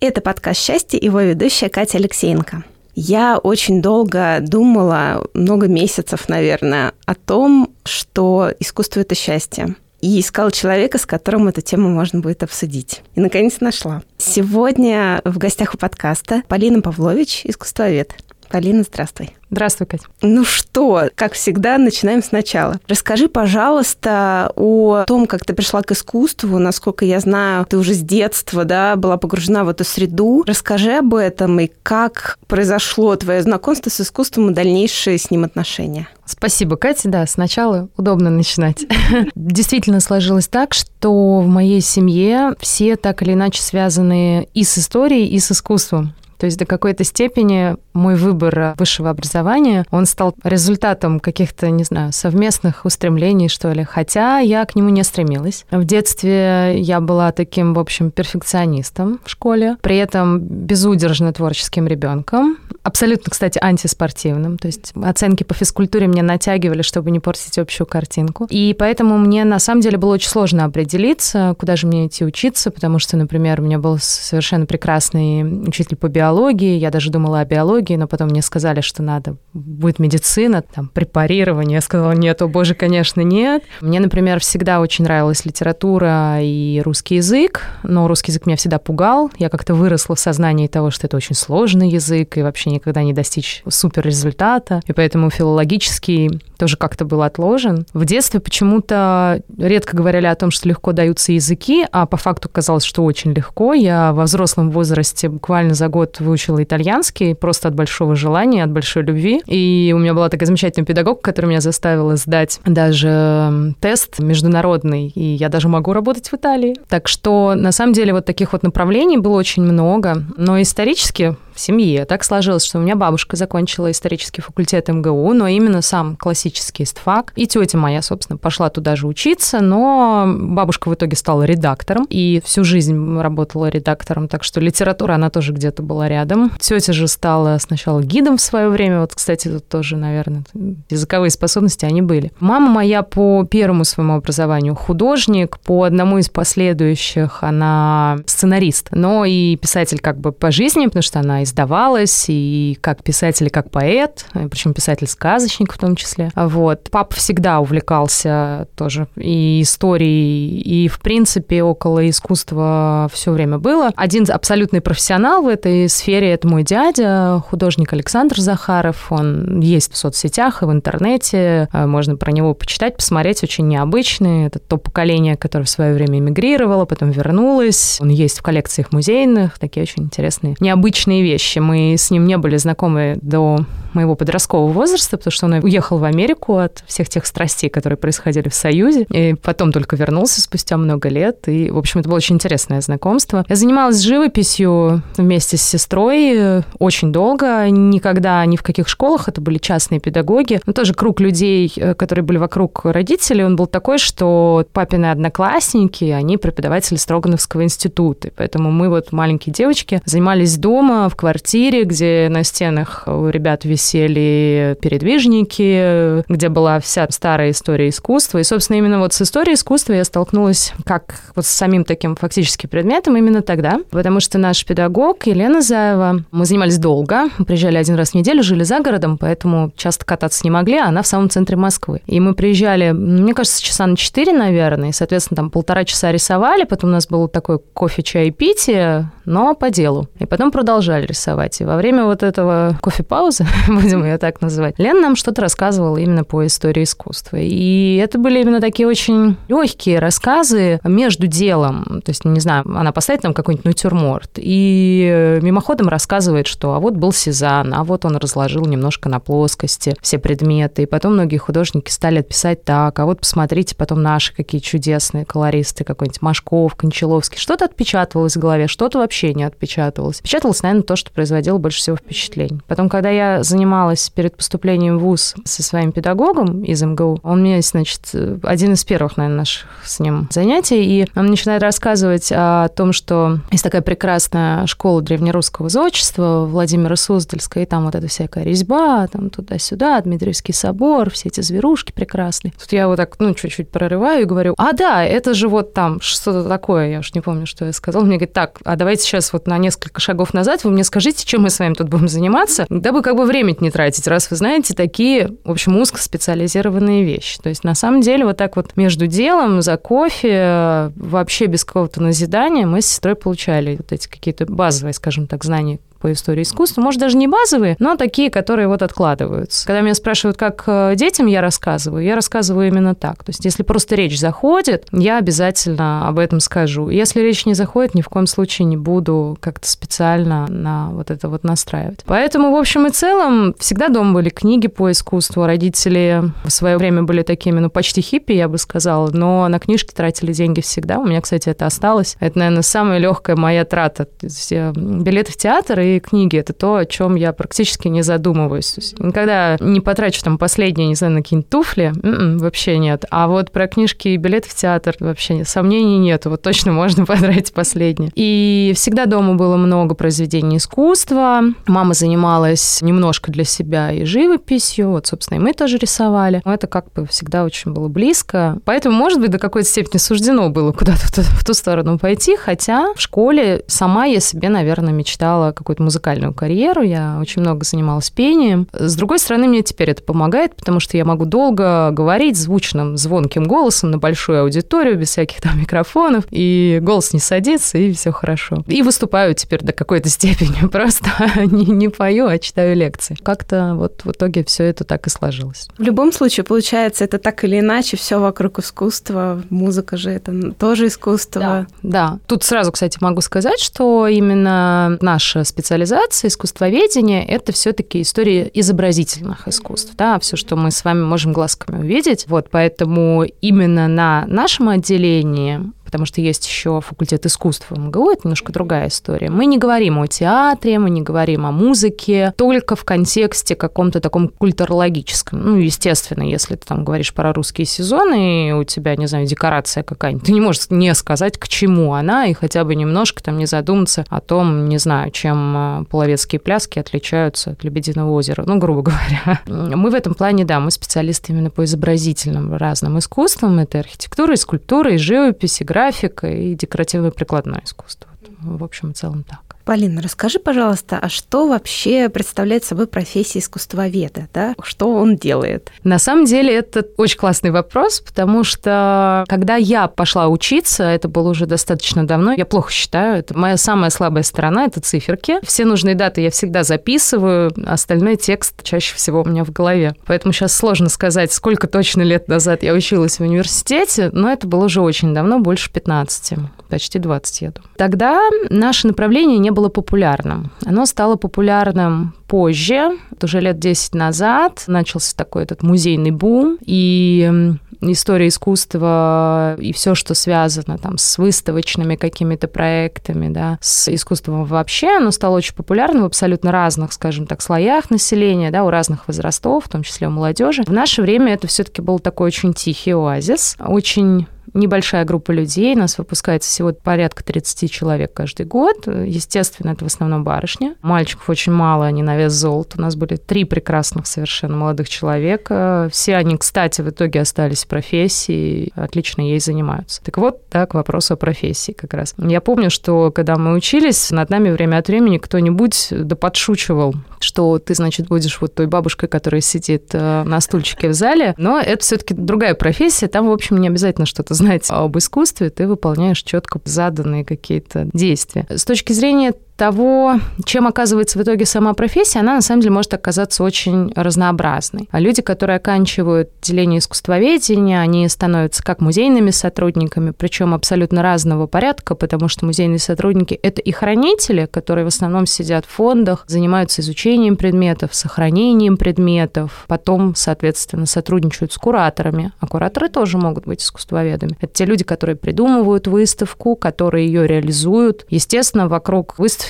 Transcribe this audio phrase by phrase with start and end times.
[0.00, 2.64] Это подкаст «Счастье» его ведущая Катя Алексеенко.
[2.94, 9.76] Я очень долго думала, много месяцев, наверное, о том, что искусство— это счастье.
[10.00, 13.02] И искала человека, с которым эту тему можно будет обсудить.
[13.16, 14.02] И, наконец, нашла.
[14.16, 18.14] Сегодня в гостях у подкаста Полина Павлович, искусствовед.
[18.50, 19.34] Полина, здравствуй.
[19.50, 20.04] Здравствуй, Катя.
[20.20, 22.80] Ну что, как всегда, начинаем сначала.
[22.86, 26.58] Расскажи, пожалуйста, о том, как ты пришла к искусству.
[26.58, 30.44] Насколько я знаю, ты уже с детства да, была погружена в эту среду.
[30.46, 36.08] Расскажи об этом и как произошло твое знакомство с искусством и дальнейшие с ним отношения.
[36.26, 37.08] Спасибо, Катя.
[37.08, 38.84] Да, сначала удобно начинать.
[39.34, 45.26] Действительно сложилось так, что в моей семье все так или иначе связаны и с историей,
[45.26, 46.12] и с искусством.
[46.38, 52.12] То есть до какой-то степени мой выбор высшего образования, он стал результатом каких-то, не знаю,
[52.12, 53.84] совместных устремлений, что ли.
[53.84, 55.66] Хотя я к нему не стремилась.
[55.70, 62.56] В детстве я была таким, в общем, перфекционистом в школе, при этом безудержно творческим ребенком,
[62.82, 64.58] абсолютно, кстати, антиспортивным.
[64.58, 68.46] То есть оценки по физкультуре мне натягивали, чтобы не портить общую картинку.
[68.50, 72.70] И поэтому мне на самом деле было очень сложно определиться, куда же мне идти учиться,
[72.70, 77.40] потому что, например, у меня был совершенно прекрасный учитель по биологии, биологии, я даже думала
[77.40, 81.76] о биологии, но потом мне сказали, что надо, будет медицина, там, препарирование.
[81.76, 83.62] Я сказала, нет, о боже, конечно, нет.
[83.80, 89.30] Мне, например, всегда очень нравилась литература и русский язык, но русский язык меня всегда пугал.
[89.38, 93.14] Я как-то выросла в сознании того, что это очень сложный язык, и вообще никогда не
[93.14, 94.80] достичь супер результата.
[94.86, 97.86] И поэтому филологический тоже как-то был отложен.
[97.94, 102.84] В детстве почему-то редко говорили о том, что легко даются языки, а по факту казалось,
[102.84, 103.72] что очень легко.
[103.72, 109.02] Я во взрослом возрасте буквально за год выучила итальянский просто от большого желания, от большой
[109.02, 109.42] любви.
[109.46, 115.22] И у меня была такая замечательная педагог, которая меня заставила сдать даже тест международный, и
[115.34, 116.76] я даже могу работать в Италии.
[116.88, 120.24] Так что, на самом деле, вот таких вот направлений было очень много.
[120.36, 122.04] Но исторически в семье.
[122.04, 127.32] Так сложилось, что у меня бабушка закончила исторический факультет МГУ, но именно сам классический истфак.
[127.34, 132.40] И тетя моя, собственно, пошла туда же учиться, но бабушка в итоге стала редактором и
[132.44, 136.52] всю жизнь работала редактором, так что литература, она тоже где-то была рядом.
[136.60, 140.44] Тетя же стала сначала гидом в свое время, вот, кстати, тут тоже, наверное,
[140.88, 142.30] языковые способности, они были.
[142.38, 149.56] Мама моя по первому своему образованию художник, по одному из последующих она сценарист, но и
[149.56, 154.26] писатель как бы по жизни, потому что она издавалась, и как писатель, и как поэт,
[154.50, 156.30] причем писатель-сказочник в том числе.
[156.36, 156.88] Вот.
[156.90, 163.90] Папа всегда увлекался тоже и историей, и, в принципе, около искусства все время было.
[163.96, 169.10] Один абсолютный профессионал в этой сфере– это мой дядя, художник Александр Захаров.
[169.10, 171.68] Он есть в соцсетях и в интернете.
[171.72, 173.42] Можно про него почитать, посмотреть.
[173.42, 174.46] Очень необычный.
[174.46, 177.98] Это то поколение, которое в свое время эмигрировало, потом вернулось.
[178.00, 179.58] Он есть в коллекциях музейных.
[179.58, 181.60] Такие очень интересные, необычные вещи вещи.
[181.60, 186.04] Мы с ним не были знакомы до моего подросткового возраста, потому что он уехал в
[186.04, 191.08] Америку от всех тех страстей, которые происходили в Союзе, и потом только вернулся спустя много
[191.08, 191.48] лет.
[191.48, 193.44] И, в общем, это было очень интересное знакомство.
[193.48, 199.58] Я занималась живописью вместе с сестрой очень долго, никогда ни в каких школах, это были
[199.58, 200.60] частные педагоги.
[200.66, 206.04] Но тоже круг людей, э, которые были вокруг родителей, он был такой, что папины одноклассники,
[206.04, 208.28] они преподаватели Строгановского института.
[208.28, 213.64] И поэтому мы вот, маленькие девочки, занимались дома, в квартире, где на стенах у ребят
[213.64, 218.38] висели передвижники, где была вся старая история искусства.
[218.38, 222.68] И, собственно, именно вот с историей искусства я столкнулась как вот с самим таким фактически
[222.68, 228.10] предметом именно тогда, потому что наш педагог Елена Заева, мы занимались долго, приезжали один раз
[228.10, 231.56] в неделю, жили за городом, поэтому часто кататься не могли, а она в самом центре
[231.56, 232.00] Москвы.
[232.06, 236.62] И мы приезжали, мне кажется, часа на 4, наверное, и, соответственно, там полтора часа рисовали,
[236.62, 240.08] потом у нас был такой кофе, чай, питие, но по делу.
[240.20, 241.60] И потом продолжали рисовать.
[241.60, 246.24] И во время вот этого кофе-паузы, будем ее так называть, Лен нам что-то рассказывала именно
[246.24, 247.36] по истории искусства.
[247.38, 252.02] И это были именно такие очень легкие рассказы между делом.
[252.04, 256.94] То есть, не знаю, она поставит там какой-нибудь натюрморт и мимоходом рассказывает, что а вот
[256.94, 260.82] был Сезанн, а вот он разложил немножко на плоскости все предметы.
[260.82, 265.84] И потом многие художники стали писать так, а вот посмотрите потом наши какие чудесные колористы,
[265.84, 267.38] какой-нибудь Машков, Кончаловский.
[267.38, 270.20] Что-то отпечатывалось в голове, что-то вообще не отпечатывалось.
[270.20, 272.60] Печаталось, наверное, то, что производило больше всего впечатлений.
[272.66, 277.60] Потом, когда я занималась перед поступлением в ВУЗ со своим педагогом из МГУ, он мне,
[277.62, 282.92] значит, один из первых, наверное, наших с ним занятий, и он начинает рассказывать о том,
[282.92, 289.06] что есть такая прекрасная школа древнерусского зодчества Владимира Суздальская, и там вот эта всякая резьба,
[289.06, 292.52] там туда-сюда, Дмитриевский собор, все эти зверушки прекрасные.
[292.60, 296.00] Тут я вот так, ну, чуть-чуть прорываю и говорю, а да, это же вот там
[296.00, 298.04] что-то такое, я уж не помню, что я сказала.
[298.04, 301.42] Мне говорит, так, а давайте сейчас вот на несколько шагов назад вы мне скажите, чем
[301.42, 304.74] мы с вами тут будем заниматься, дабы как бы время не тратить, раз вы знаете
[304.74, 307.38] такие, в общем, узкоспециализированные вещи.
[307.40, 312.02] То есть, на самом деле, вот так вот между делом, за кофе, вообще без какого-то
[312.02, 316.80] назидания мы с сестрой получали вот эти какие-то базовые, скажем так, знания по истории искусства,
[316.80, 319.66] может, даже не базовые, но такие, которые вот откладываются.
[319.66, 323.24] Когда меня спрашивают, как э, детям я рассказываю, я рассказываю именно так.
[323.24, 326.88] То есть, если просто речь заходит, я обязательно об этом скажу.
[326.88, 331.28] Если речь не заходит, ни в коем случае не буду как-то специально на вот это
[331.28, 332.00] вот настраивать.
[332.06, 335.46] Поэтому, в общем и целом, всегда дома были книги по искусству.
[335.46, 339.92] Родители в свое время были такими, ну, почти хиппи, я бы сказала, но на книжки
[339.92, 340.98] тратили деньги всегда.
[340.98, 342.16] У меня, кстати, это осталось.
[342.20, 344.08] Это, наверное, самая легкая моя трата.
[344.50, 346.36] Э, билеты в театр и книги.
[346.36, 348.74] Это то, о чем я практически не задумываюсь.
[348.76, 351.92] Есть никогда не потрачу там последние, не знаю, на какие-нибудь туфли.
[352.02, 353.04] М-м, вообще нет.
[353.10, 355.48] А вот про книжки и билет в театр вообще нет.
[355.48, 356.26] Сомнений нет.
[356.26, 358.10] Вот точно можно потратить последние.
[358.14, 361.42] И всегда дома было много произведений искусства.
[361.66, 364.90] Мама занималась немножко для себя и живописью.
[364.90, 366.42] Вот, собственно, и мы тоже рисовали.
[366.44, 368.58] Но это как бы всегда очень было близко.
[368.64, 372.36] Поэтому, может быть, до какой-то степени суждено было куда-то в ту сторону пойти.
[372.36, 377.64] Хотя в школе сама я себе, наверное, мечтала какой-то какую-то музыкальную карьеру, я очень много
[377.64, 378.68] занималась пением.
[378.72, 383.44] С другой стороны, мне теперь это помогает, потому что я могу долго говорить звучным, звонким
[383.44, 388.64] голосом на большую аудиторию, без всяких там микрофонов, и голос не садится, и все хорошо.
[388.66, 393.16] И выступаю теперь до какой-то степени, просто не, не пою, а читаю лекции.
[393.22, 395.68] Как-то вот в итоге все это так и сложилось.
[395.78, 400.86] В любом случае, получается, это так или иначе все вокруг искусства, музыка же это тоже
[400.86, 401.40] искусство.
[401.40, 402.18] Да, да.
[402.26, 409.46] Тут сразу, кстати, могу сказать, что именно наша специальность специализация искусствоведения– это все-таки история изобразительных
[409.46, 412.24] искусств, да, все, что мы с вами можем глазками увидеть.
[412.26, 418.20] Вот, поэтому именно на нашем отделении потому что есть еще факультет искусств в МГУ, это
[418.24, 419.30] немножко другая история.
[419.30, 424.28] Мы не говорим о театре, мы не говорим о музыке, только в контексте каком-то таком
[424.28, 425.40] культурологическом.
[425.40, 429.82] Ну, естественно, если ты там говоришь про русские сезоны, и у тебя, не знаю, декорация
[429.82, 433.46] какая-нибудь, ты не можешь не сказать, к чему она, и хотя бы немножко там не
[433.46, 438.82] задуматься о том, не знаю, чем э, половецкие пляски отличаются от Лебединого озера, ну, грубо
[438.82, 439.40] говоря.
[439.46, 444.36] Мы в этом плане, да, мы специалисты именно по изобразительным разным искусствам, это архитектура, и
[444.36, 445.77] скульптура, и живопись, и графика
[446.26, 448.10] и декоративно-прикладное искусство.
[448.40, 449.47] В общем и целом так.
[449.68, 454.26] Полина, расскажи, пожалуйста, а что вообще представляет собой профессия искусствоведа?
[454.32, 454.54] Да?
[454.62, 455.70] Что он делает?
[455.84, 461.28] На самом деле это очень классный вопрос, потому что когда я пошла учиться, это было
[461.28, 465.36] уже достаточно давно, я плохо считаю, это моя самая слабая сторона, это циферки.
[465.42, 469.94] Все нужные даты я всегда записываю, остальной текст чаще всего у меня в голове.
[470.06, 474.64] Поэтому сейчас сложно сказать, сколько точно лет назад я училась в университете, но это было
[474.64, 476.38] уже очень давно, больше 15,
[476.70, 477.70] почти 20, я думаю.
[477.76, 480.52] Тогда наше направление не было было популярным.
[480.64, 484.62] Оно стало популярным позже, уже лет 10 назад.
[484.68, 491.96] Начался такой этот музейный бум, и история искусства и все, что связано там с выставочными
[491.96, 497.42] какими-то проектами, да, с искусством вообще, оно стало очень популярным в абсолютно разных, скажем так,
[497.42, 500.62] слоях населения, да, у разных возрастов, в том числе у молодежи.
[500.66, 505.98] В наше время это все-таки был такой очень тихий оазис, очень небольшая группа людей, нас
[505.98, 508.86] выпускается всего порядка 30 человек каждый год.
[508.86, 510.74] Естественно, это в основном барышни.
[510.82, 512.78] Мальчиков очень мало, они на вес золота.
[512.78, 515.88] У нас были три прекрасных совершенно молодых человека.
[515.92, 520.02] Все они, кстати, в итоге остались в профессии, отлично ей занимаются.
[520.02, 522.14] Так вот, так, вопрос о профессии как раз.
[522.18, 527.58] Я помню, что когда мы учились, над нами время от времени кто-нибудь да подшучивал, что
[527.58, 531.82] ты, значит, будешь вот той бабушкой, которая сидит э, на стульчике в зале, но это
[531.82, 536.60] все-таки другая профессия, там, в общем, не обязательно что-то знать об искусстве, ты выполняешь четко
[536.64, 538.46] заданные какие-то действия.
[538.48, 542.94] С точки зрения того, чем оказывается в итоге сама профессия, она на самом деле может
[542.94, 544.88] оказаться очень разнообразной.
[544.92, 551.96] А люди, которые оканчивают отделение искусствоведения, они становятся как музейными сотрудниками, причем абсолютно разного порядка,
[551.96, 557.36] потому что музейные сотрудники— это и хранители, которые в основном сидят в фондах, занимаются изучением
[557.36, 564.36] предметов, сохранением предметов, потом, соответственно, сотрудничают с кураторами, а кураторы тоже могут быть искусствоведами.
[564.40, 568.06] Это те люди, которые придумывают выставку, которые ее реализуют.
[568.08, 569.47] Естественно, вокруг выставки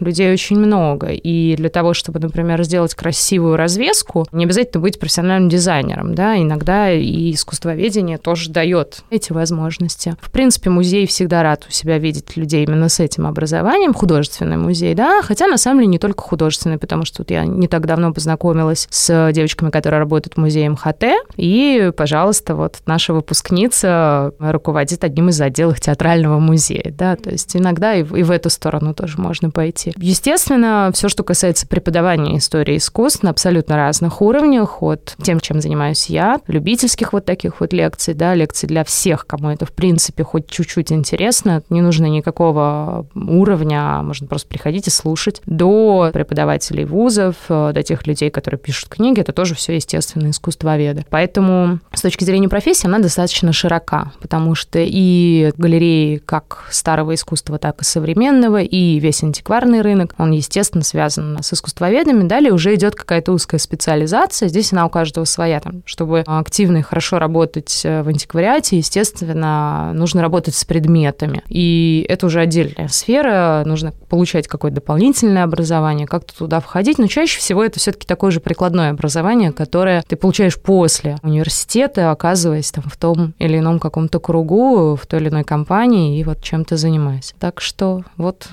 [0.00, 5.48] людей очень много, и для того, чтобы, например, сделать красивую развеску, не обязательно быть профессиональным
[5.48, 10.16] дизайнером, да, иногда и искусствоведение тоже дает эти возможности.
[10.20, 14.94] В принципе, музей всегда рад у себя видеть людей именно с этим образованием, художественный музей,
[14.94, 18.12] да, хотя на самом деле не только художественный, потому что вот я не так давно
[18.12, 21.04] познакомилась с девочками, которые работают в музее МХТ,
[21.36, 27.94] и, пожалуйста, вот наша выпускница руководит одним из отделов театрального музея, да, то есть иногда
[27.94, 29.92] и и в эту сторону тоже можно пойти.
[29.96, 36.06] Естественно, все, что касается преподавания истории искусств на абсолютно разных уровнях, от тем, чем занимаюсь
[36.06, 40.48] я, любительских вот таких вот лекций, да, лекций для всех, кому это, в принципе, хоть
[40.48, 47.36] чуть-чуть интересно, не нужно никакого уровня, а можно просто приходить и слушать, до преподавателей вузов,
[47.48, 51.06] до тех людей, которые пишут книги, это тоже все, естественно, искусствоведы.
[51.08, 57.58] Поэтому с точки зрения профессии она достаточно широка, потому что и галереи как старого искусства,
[57.58, 62.26] так и современного, и весь антикварный рынок, он, естественно, связан с искусствоведами.
[62.26, 65.60] Далее уже идет какая-то узкая специализация, здесь она у каждого своя.
[65.60, 71.42] Там, чтобы активно и хорошо работать в антиквариате, естественно, нужно работать с предметами.
[71.48, 77.38] И это уже отдельная сфера, нужно получать какое-то дополнительное образование, как-то туда входить, но чаще
[77.38, 82.96] всего это все-таки такое же прикладное образование, которое ты получаешь после университета, оказываясь там в
[82.96, 87.34] том или ином каком-то кругу, в той или иной компании и вот чем-то занимаясь.
[87.38, 88.48] Так что вот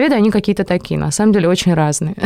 [0.00, 2.16] искусствоведы, они какие-то такие, на самом деле очень разные.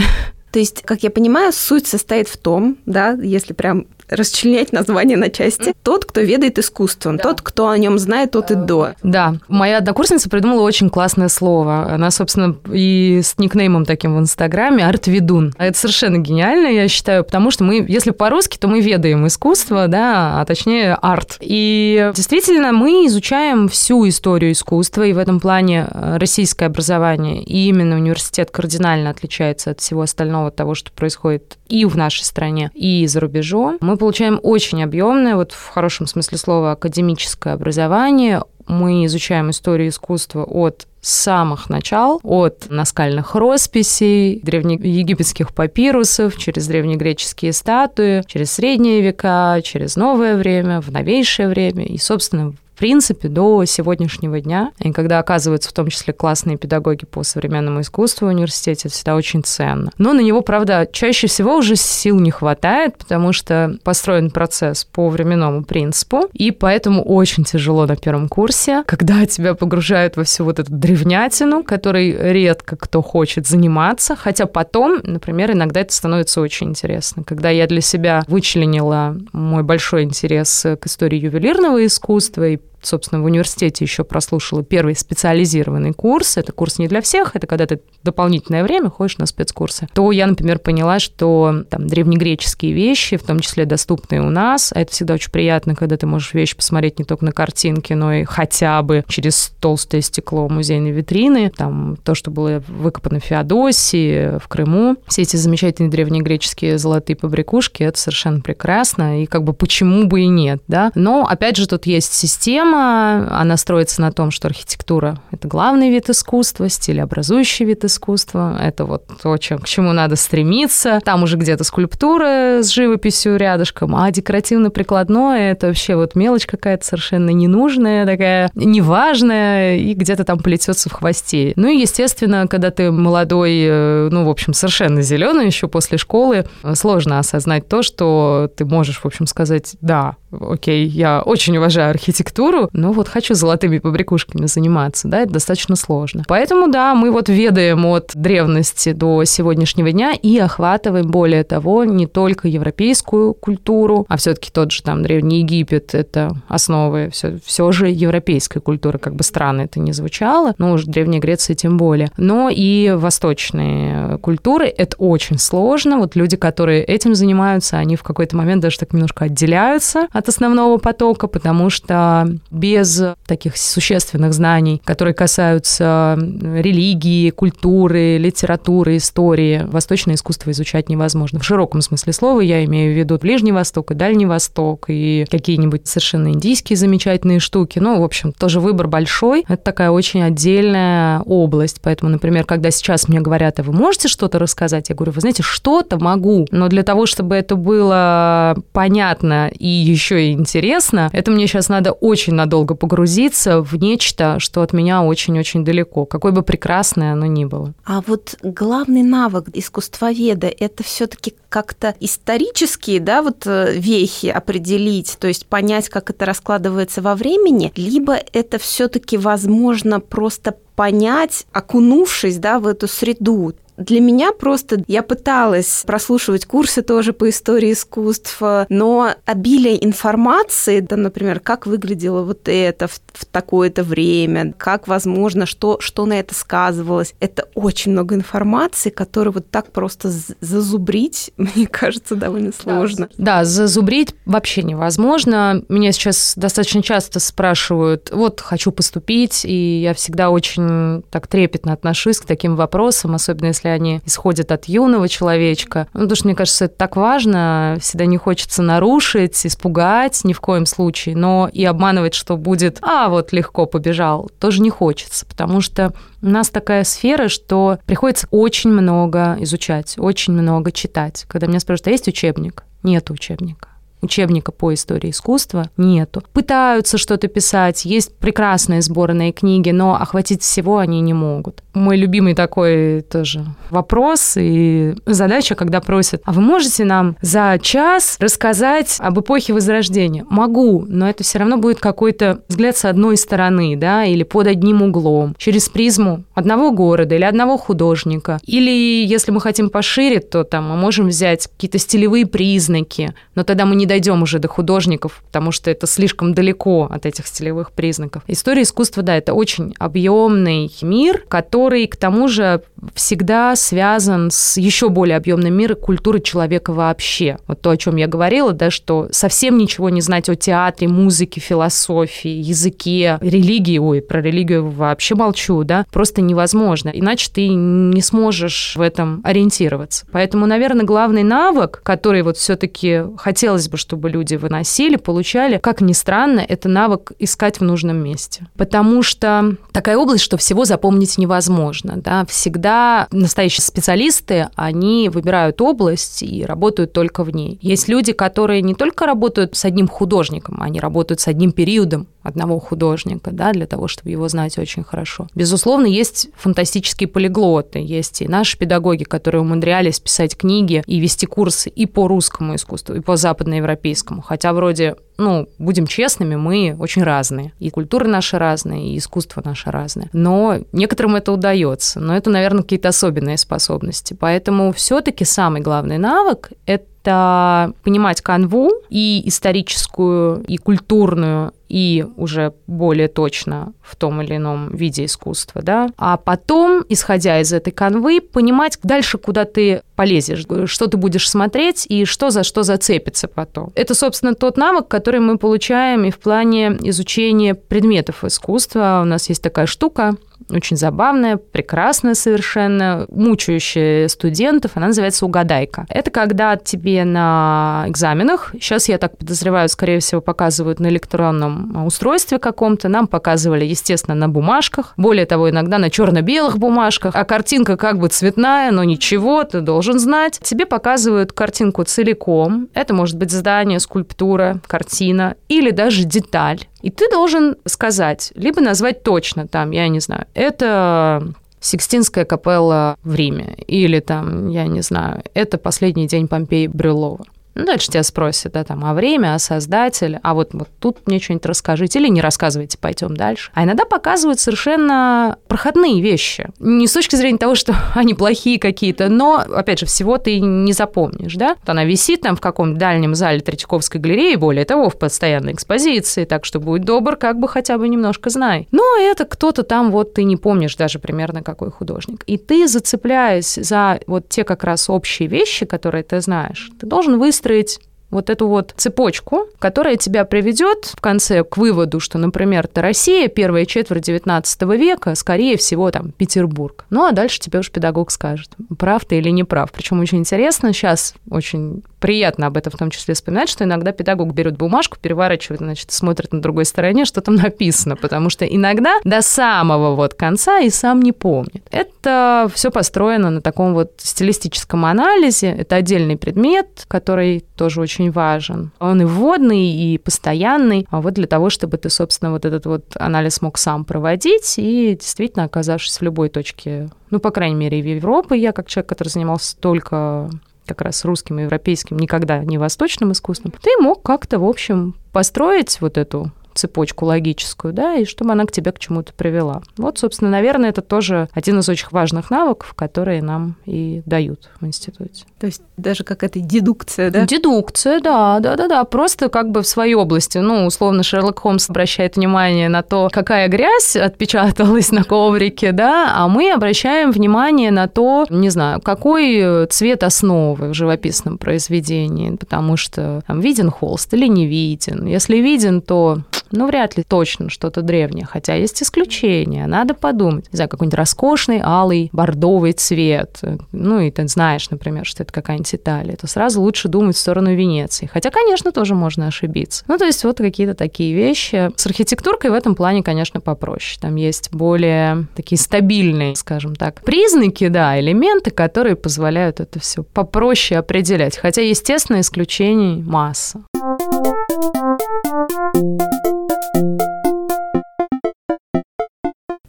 [0.53, 5.31] То есть, как я понимаю, суть состоит в том, да, если прям расчленять название на
[5.31, 5.75] части.
[5.83, 7.23] Тот, кто ведает искусством, да.
[7.23, 8.93] тот, кто о нем знает тот и до.
[9.03, 11.93] Да, моя однокурсница придумала очень классное слово.
[11.93, 15.55] Она, собственно, и с никнеймом таким в Инстаграме «Артведун».
[15.59, 20.41] Это совершенно гениально, я считаю, потому что мы, если по-русски, то мы ведаем искусство, да,
[20.41, 21.37] а точнее арт.
[21.41, 27.69] И действительно, мы изучаем всю историю искусства, и в этом плане э, российское образование и
[27.69, 33.07] именно университет кардинально отличается от всего остального того, что происходит и в нашей стране, и
[33.07, 33.79] за рубежом.
[33.81, 38.43] Мы получаем очень объемное, вот в хорошем смысле слова, академическое образование.
[38.67, 48.23] Мы изучаем историю искусства от самых начал, от наскальных росписей, древнеегипетских папирусов, через древнегреческие статуи,
[48.27, 54.41] через средние века, через новое время, в новейшее время и, собственно, в принципе, до сегодняшнего
[54.41, 54.73] дня.
[54.81, 59.15] И когда оказываются в том числе классные педагоги по современному искусству в университете, это всегда
[59.15, 59.93] очень ценно.
[59.97, 65.09] Но на него, правда, чаще всего уже сил не хватает, потому что построен процесс по
[65.09, 70.59] временному принципу, и поэтому очень тяжело на первом курсе, когда тебя погружают во всю вот
[70.59, 77.23] эту древнятину, которой редко кто хочет заниматься, хотя потом, например, иногда это становится очень интересно.
[77.23, 83.25] Когда я для себя вычленила мой большой интерес к истории ювелирного искусства и собственно, в
[83.25, 88.63] университете еще прослушала первый специализированный курс, это курс не для всех, это когда ты дополнительное
[88.63, 93.65] время ходишь на спецкурсы, то я, например, поняла, что там древнегреческие вещи, в том числе
[93.65, 97.25] доступные у нас, а это всегда очень приятно, когда ты можешь вещи посмотреть не только
[97.25, 102.63] на картинке, но и хотя бы через толстое стекло музейной витрины, там то, что было
[102.69, 109.27] выкопано в Феодосии, в Крыму, все эти замечательные древнегреческие золотые побрякушки, это совершенно прекрасно, и
[109.27, 113.57] как бы почему бы и нет, да, но опять же тут есть система, Система, она
[113.57, 119.37] строится на том, что архитектура– это главный вид искусства, стилеобразующий вид искусства, это вот то,
[119.37, 121.01] чем, к чему надо стремиться.
[121.05, 127.31] Там уже где-то скульптура с живописью рядышком, а декоративно-прикладное– это вообще вот мелочь какая-то совершенно
[127.31, 131.53] ненужная, такая неважная, и где-то там плетется в хвосте.
[131.57, 136.47] Ну и, естественно, когда ты молодой, э, ну, в общем, совершенно зеленый еще после школы,
[136.75, 142.64] сложно осознать то, что ты можешь, в общем, сказать, да, окей, я очень уважаю архитектуру,
[142.73, 146.25] но вот хочу золотыми побрякушками заниматься, да, это достаточно сложно.
[146.27, 152.07] Поэтому, да, мы вот ведаем от древности до сегодняшнего дня и охватываем, более того, не
[152.07, 157.89] только европейскую культуру, а все-таки тот же там Древний Египет, это основы все, все же
[157.89, 162.51] европейской культуры, как бы странно это не звучало, но уже Древняя Греция тем более, но
[162.51, 168.63] и восточные культуры, это очень сложно, вот люди, которые этим занимаются, они в какой-то момент
[168.63, 175.15] даже так немножко отделяются от от основного потока, потому что без таких существенных знаний, которые
[175.15, 181.41] касаются религии, культуры, литературы, истории, восточное искусство изучать невозможно.
[181.41, 185.87] В широком смысле слова я имею в виду Ближний Восток и Дальний Восток, и какие-нибудь
[185.87, 187.79] совершенно индийские замечательные штуки.
[187.79, 189.45] Ну, в общем, тоже выбор большой.
[189.49, 191.81] Это такая очень отдельная область.
[191.83, 194.89] Поэтому, например, когда сейчас мне говорят, а вы можете что-то рассказать?
[194.89, 200.29] Я говорю, вы знаете, что-то могу, но для того, чтобы это было понятно и еще
[200.29, 205.65] и интересно, это мне сейчас надо очень надолго погрузиться в нечто, что от меня очень-очень
[205.65, 207.73] далеко, какой бы прекрасное оно ни было.
[207.85, 215.17] А вот главный навык искусствоведа– это все таки как-то исторические да, вот э, вехи определить,
[215.19, 221.47] то есть понять, как это раскладывается во времени, либо это все таки возможно просто понять,
[221.53, 223.55] окунувшись да, в эту среду.
[223.77, 230.97] Для меня просто я пыталась прослушивать курсы тоже по истории искусства, но обилие информации, да,
[230.97, 236.35] например, как выглядело вот это в, в такое-то время, как возможно, что, что на это
[236.35, 243.09] сказывалось, это очень много информации, которую вот так просто зазубрить, мне кажется, довольно сложно.
[243.17, 245.63] Да, да зазубрить вообще невозможно.
[245.69, 252.19] Меня сейчас достаточно часто спрашивают, вот хочу поступить, и я всегда очень так трепетно отношусь
[252.19, 255.89] к таким вопросам, особенно если если они исходят от юного человечка.
[255.95, 260.41] Ну, потому что, мне кажется, это так важно, всегда не хочется нарушить, испугать ни в
[260.41, 265.61] коем случае, но и обманывать, что будет, а, вот легко побежал, тоже не хочется, потому
[265.61, 265.93] что
[266.23, 271.25] у нас такая сфера, что приходится очень много изучать, очень много читать.
[271.29, 272.65] Когда меня спрашивают, а есть учебник?
[272.83, 273.69] Нет учебника
[274.03, 276.23] учебника по истории искусства нету.
[276.35, 281.64] Пытаются что-то писать, есть прекрасные сборные книги, но охватить всего они не могут.
[281.75, 288.17] Мой любимый такой тоже вопрос и задача, когда просят, а вы можете нам за час
[288.21, 290.25] рассказать об эпохе Возрождения?
[290.31, 294.83] Могу, но это все равно будет какой-то взгляд с одной стороны, да, или под одним
[294.83, 298.39] углом, через призму одного города или одного художника.
[298.45, 303.67] Или если мы хотим пошире, то там мы можем взять какие-то стилевые признаки, но тогда
[303.67, 308.23] мы не дойдем уже до художников, потому что это слишком далеко от этих стилевых признаков.
[308.29, 312.63] История искусства, да, это очень объемный мир, который к тому же
[312.95, 317.39] всегда связан с еще более объемным миром культуры человека вообще.
[317.47, 321.41] Вот то, о чем я говорила, да, что совсем ничего не знать о театре, музыке,
[321.41, 326.91] философии, языке, религии, ой, про религию вообще молчу, да, просто невозможно.
[326.91, 330.07] Иначе ты не сможешь в этом ориентироваться.
[330.13, 335.93] Поэтому, наверное, главный навык, который вот все-таки хотелось бы, чтобы люди выносили, получали, как ни
[335.93, 338.47] странно, это навык искать в нужном месте.
[338.57, 341.54] Потому что такая область, что всего запомнить невозможно.
[341.97, 342.25] Да?
[342.27, 347.59] Всегда настоящие специалисты, они выбирают область и работают только в ней.
[347.61, 352.59] Есть люди, которые не только работают с одним художником, они работают с одним периодом одного
[352.59, 355.29] художника, да, для того, чтобы его знать очень хорошо.
[355.35, 361.69] Безусловно, есть фантастические полиглоты, есть и наши педагоги, которые умудрялись писать книги и вести курсы
[361.69, 364.23] и по русскому искусству, и по западноевропейскому.
[364.23, 367.53] Хотя вроде ну, будем честными, мы очень разные.
[367.61, 370.09] И культуры наши разные, и искусство наше разное.
[370.13, 372.01] Но некоторым это удается.
[372.01, 374.17] Но это, наверное, какие-то особенные способности.
[374.19, 383.09] Поэтому все-таки самый главный навык— это понимать канву и историческую, и культурную, и уже более
[383.09, 388.79] точно в том или ином виде искусства, да, а потом, исходя из этой канвы, понимать
[388.83, 393.73] дальше, куда ты полезешь, что ты будешь смотреть и что за что зацепится потом.
[393.75, 399.01] Это, собственно, тот навык, который мы получаем и в плане изучения предметов искусства.
[399.03, 400.17] У нас есть такая штука,
[400.51, 404.73] очень забавная, прекрасная совершенно, мучающая студентов.
[404.75, 405.87] Она называется «Угадайка».
[405.89, 411.54] Это когда тебе на экзаменах, сейчас я так подозреваю, скорее всего, показывают на электронном
[411.87, 417.77] устройстве каком-то, нам показывали, естественно, на бумажках, более того, иногда на черно-белых бумажках, а картинка
[417.77, 420.41] как бы цветная, но ничего, ты должен знать.
[420.43, 422.69] Тебе показывают картинку целиком.
[422.75, 426.61] Это может быть здание, скульптура, картина или даже деталь.
[426.83, 433.15] И ты должен сказать, либо назвать точно там, я не знаю, это Сикстинская капелла в
[433.15, 437.25] Риме, или там, я не знаю, это последний день Помпеи Брюлова.
[437.55, 441.21] Ну, дальше тебя спросят, да, там, а время, а создатель, а вот, вот тут мне
[441.21, 443.51] что-нибудь расскажите или не рассказывайте, пойдем дальше.
[443.55, 446.49] А иногда показывают совершенно проходные вещи.
[446.59, 450.73] Не с точки зрения того, что они плохие какие-то, но, опять же, всего ты не
[450.73, 451.57] запомнишь, да.
[451.61, 456.25] Вот она висит там в каком-то дальнем зале Третьяковской галереи, более того, в постоянной экспозиции,
[456.25, 458.69] так что будь добр, как бы хотя бы немножко знай.
[458.73, 462.25] Но это кто-то там, вот ты не помнишь даже примерно какой художник.
[462.27, 467.19] И ты, зацепляясь за вот те как раз общие вещи, которые ты знаешь, ты должен
[467.19, 467.81] выстроить выстроить
[468.15, 473.29] вот эту вот цепочку, которая тебя приведет в конце к выводу, что, например, это Россия,
[473.29, 476.87] первая четверть 19 века, скорее всего, там, Петербург.
[476.91, 479.73] Ну, а дальше тебе уж педагог скажет, прав ты или не прав.
[479.73, 484.35] Причем очень интересно, сейчас очень приятно об этом в том числе вспоминать, что иногда педагог
[484.35, 489.23] берет бумажку, переворачивает, значит, смотрит на другой стороне, что там написано, потому что иногда до
[489.23, 491.67] самого вот конца и сам не помнит.
[491.71, 495.49] Это все построено на таком вот стилистическом анализе.
[495.49, 498.73] Это отдельный предмет, который тоже очень важен.
[498.79, 500.87] Он и вводный, и постоянный.
[500.91, 504.97] А вот для того, чтобы ты, собственно, вот этот вот анализ мог сам проводить и
[504.99, 509.09] действительно, оказавшись в любой точке, ну, по крайней мере, в Европе, я как человек, который
[509.09, 510.31] занимался только
[510.67, 515.81] как раз русским и европейским, никогда не восточным искусством, ты мог как-то, в общем, построить
[515.81, 519.63] вот эту цепочку логическую, да, и чтобы она к тебе к чему-то привела.
[519.77, 524.67] Вот, собственно, наверное, это тоже один из очень важных навыков, которые нам и дают в
[524.67, 525.25] институте.
[525.39, 527.27] То есть даже какая-то дедукция, да?
[527.27, 528.85] Дедукция, да, да, да, да.
[528.85, 530.39] Просто как бы в своей области.
[530.39, 536.29] Ну, условно, Шерлок Холмс обращает внимание на то, какая грязь отпечаталась на коврике, да, а
[536.29, 543.23] мы обращаем внимание на то, не знаю, какой цвет основы в живописном произведении, потому что
[543.27, 545.07] там виден холст или не виден.
[545.07, 546.21] Если виден, то
[546.55, 550.47] ну, вряд ли точно что-то древнее, хотя есть исключения, надо подумать.
[550.53, 553.41] Не знаю, какой-нибудь роскошный алый бордовый цвет,
[553.73, 557.55] ну, и ты знаешь, например, что это какая-нибудь Италия, то сразу лучше думать в сторону
[557.55, 558.09] Венеции.
[558.13, 559.85] Хотя, конечно, тоже можно ошибиться.
[559.89, 561.71] Ну, то есть вот какие-то такие вещи.
[561.77, 563.99] С архитектуркой в этом плане, конечно, попроще.
[564.01, 570.79] Там есть более такие стабильные, скажем так, признаки, да, элементы, которые позволяют это все попроще
[570.79, 571.37] определять.
[571.37, 573.61] Хотя, естественно, исключений масса.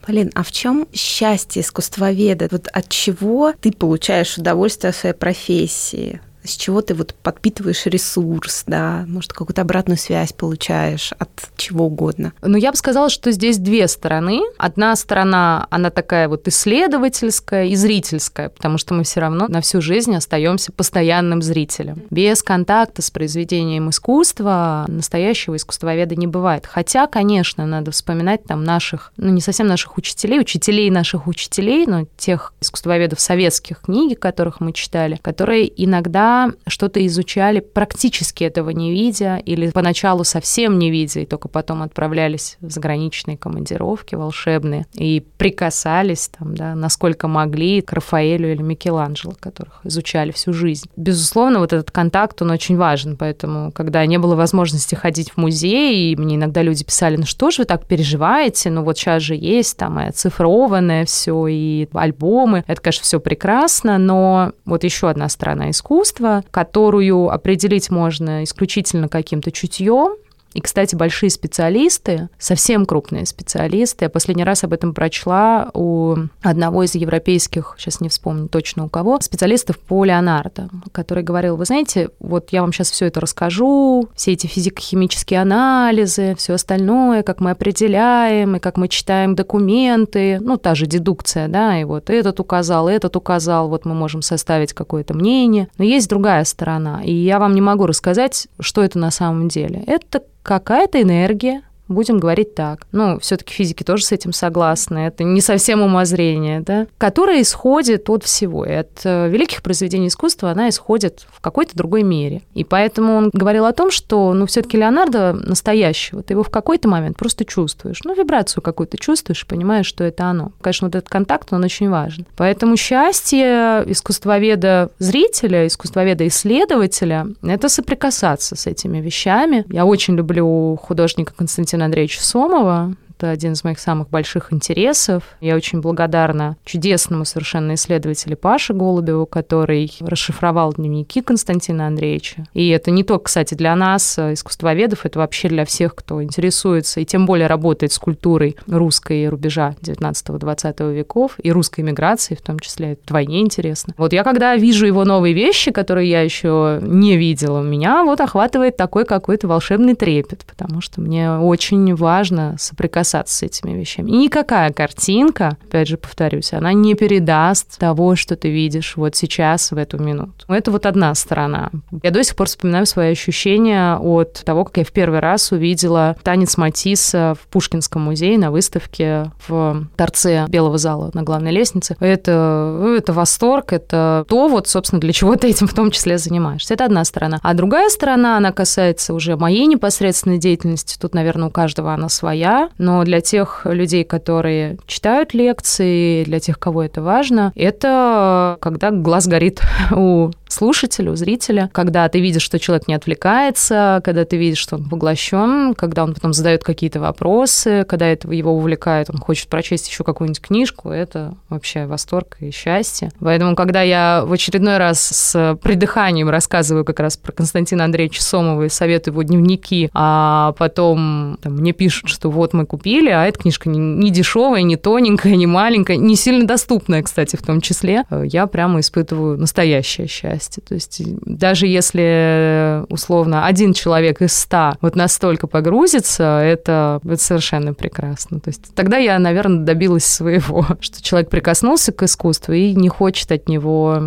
[0.05, 2.47] Полин, а в чем счастье искусствоведа?
[2.51, 6.21] Вот от чего ты получаешь удовольствие от своей профессии?
[6.45, 12.33] С чего ты вот подпитываешь ресурс, да, может, какую-то обратную связь получаешь от чего угодно.
[12.41, 14.41] Ну, я бы сказала, что здесь две стороны.
[14.57, 19.81] Одна сторона, она такая вот исследовательская и зрительская, потому что мы все равно на всю
[19.81, 22.03] жизнь остаемся постоянным зрителем.
[22.09, 26.65] Без контакта с произведением искусства настоящего искусствоведа не бывает.
[26.65, 32.05] Хотя, конечно, надо вспоминать там наших, ну, не совсем наших учителей, учителей наших учителей, но
[32.17, 36.34] тех искусствоведов советских книги, которых мы читали, которые иногда
[36.67, 42.57] что-то изучали, практически этого не видя, или поначалу совсем не видя, и только потом отправлялись
[42.61, 49.81] в заграничные командировки волшебные и прикасались там, да, насколько могли к Рафаэлю или Микеланджело, которых
[49.83, 50.89] изучали всю жизнь.
[50.95, 56.11] Безусловно, вот этот контакт, он очень важен, поэтому, когда не было возможности ходить в музей,
[56.11, 59.35] и мне иногда люди писали, ну что же вы так переживаете, ну вот сейчас же
[59.35, 65.29] есть там и оцифрованное все, и альбомы, это, конечно, все прекрасно, но вот еще одна
[65.29, 70.15] сторона искусства, качество, которую определить можно исключительно каким-то чутьем,
[70.55, 76.83] и, кстати, большие специалисты, совсем крупные специалисты, я последний раз об этом прочла у одного
[76.83, 82.09] из европейских, сейчас не вспомню точно у кого, специалистов по Леонардо, который говорил, вы знаете,
[82.19, 87.51] вот я вам сейчас все это расскажу, все эти физико-химические анализы, все остальное, как мы
[87.51, 92.87] определяем, и как мы читаем документы, ну, та же дедукция, да, и вот этот указал,
[92.87, 95.67] этот указал, вот мы можем составить какое-то мнение.
[95.77, 99.83] Но есть другая сторона, и я вам не могу рассказать, что это на самом деле.
[99.85, 102.87] Это какая-то энергия, будем говорить так.
[102.91, 104.99] Ну, все-таки физики тоже с этим согласны.
[104.99, 108.65] Это не совсем умозрение, да, которое исходит от всего.
[108.65, 112.41] И от э, великих произведений искусства она исходит в какой-то другой мере.
[112.53, 116.87] И поэтому он говорил о том, что, ну, все-таки Леонардо настоящего, ты его в какой-то
[116.87, 118.01] момент просто чувствуешь.
[118.03, 120.51] Ну, вибрацию какую-то чувствуешь понимаешь, что это оно.
[120.61, 122.25] Конечно, вот этот контакт, он очень важен.
[122.35, 129.65] Поэтому счастье искусствоведа зрителя, искусствоведа исследователя, это соприкасаться с этими вещами.
[129.69, 135.23] Я очень люблю художника Константина Валентина Андреевича Сомова, это один из моих самых больших интересов.
[135.39, 142.45] Я очень благодарна чудесному совершенно исследователю Паше Голубеву, который расшифровал дневники Константина Андреевича.
[142.53, 146.99] И это не только, кстати, для нас, э, искусствоведов, это вообще для всех, кто интересуется
[146.99, 152.59] и тем более работает с культурой русской рубежа 19-20 веков и русской миграции в том
[152.59, 152.93] числе.
[152.93, 153.93] Это вдвойне интересно.
[153.97, 158.75] Вот я когда вижу его новые вещи, которые я еще не видела, меня вот охватывает
[158.75, 164.09] такой какой-то волшебный трепет, потому что мне очень важно соприкасаться соприкасаться с этими вещами.
[164.09, 169.71] И никакая картинка, опять же повторюсь, она не передаст того, что ты видишь вот сейчас,
[169.71, 170.45] в эту минуту.
[170.47, 171.71] Это вот одна сторона.
[172.03, 176.15] Я до сих пор вспоминаю свои ощущения от того, как я в первый раз увидела
[176.23, 181.95] танец Матисса в Пушкинском музее на выставке в торце Белого зала на главной лестнице.
[181.99, 186.73] Это, это восторг, это то, вот, собственно, для чего ты этим в том числе занимаешься.
[186.73, 187.39] Это одна сторона.
[187.43, 190.97] А другая сторона, она касается уже моей непосредственной деятельности.
[190.99, 192.69] Тут, наверное, у каждого она своя.
[192.77, 199.27] Но для тех людей, которые читают лекции, для тех, кого это важно, это когда глаз
[199.27, 204.59] горит у слушателя, у зрителя, когда ты видишь, что человек не отвлекается, когда ты видишь,
[204.59, 209.49] что он поглощен, когда он потом задает какие-то вопросы, когда это его увлекает, он хочет
[209.49, 213.11] прочесть еще какую-нибудь книжку, это вообще восторг и счастье.
[213.19, 218.63] Поэтому, когда я в очередной раз с придыханием рассказываю как раз про Константина Андреевича Сомова
[218.63, 223.39] и советую его дневники, а потом там, мне пишут, что вот мы купили, а эта
[223.39, 228.03] книжка не, не дешевая, не тоненькая, не маленькая, не сильно доступная, кстати, в том числе,
[228.23, 230.63] я прямо испытываю настоящее счастье.
[230.67, 237.73] То есть даже если условно один человек из ста вот настолько погрузится, это, это совершенно
[237.73, 238.39] прекрасно.
[238.39, 243.31] То есть тогда я, наверное, добилась своего, что человек прикоснулся к искусству и не хочет
[243.31, 243.99] от него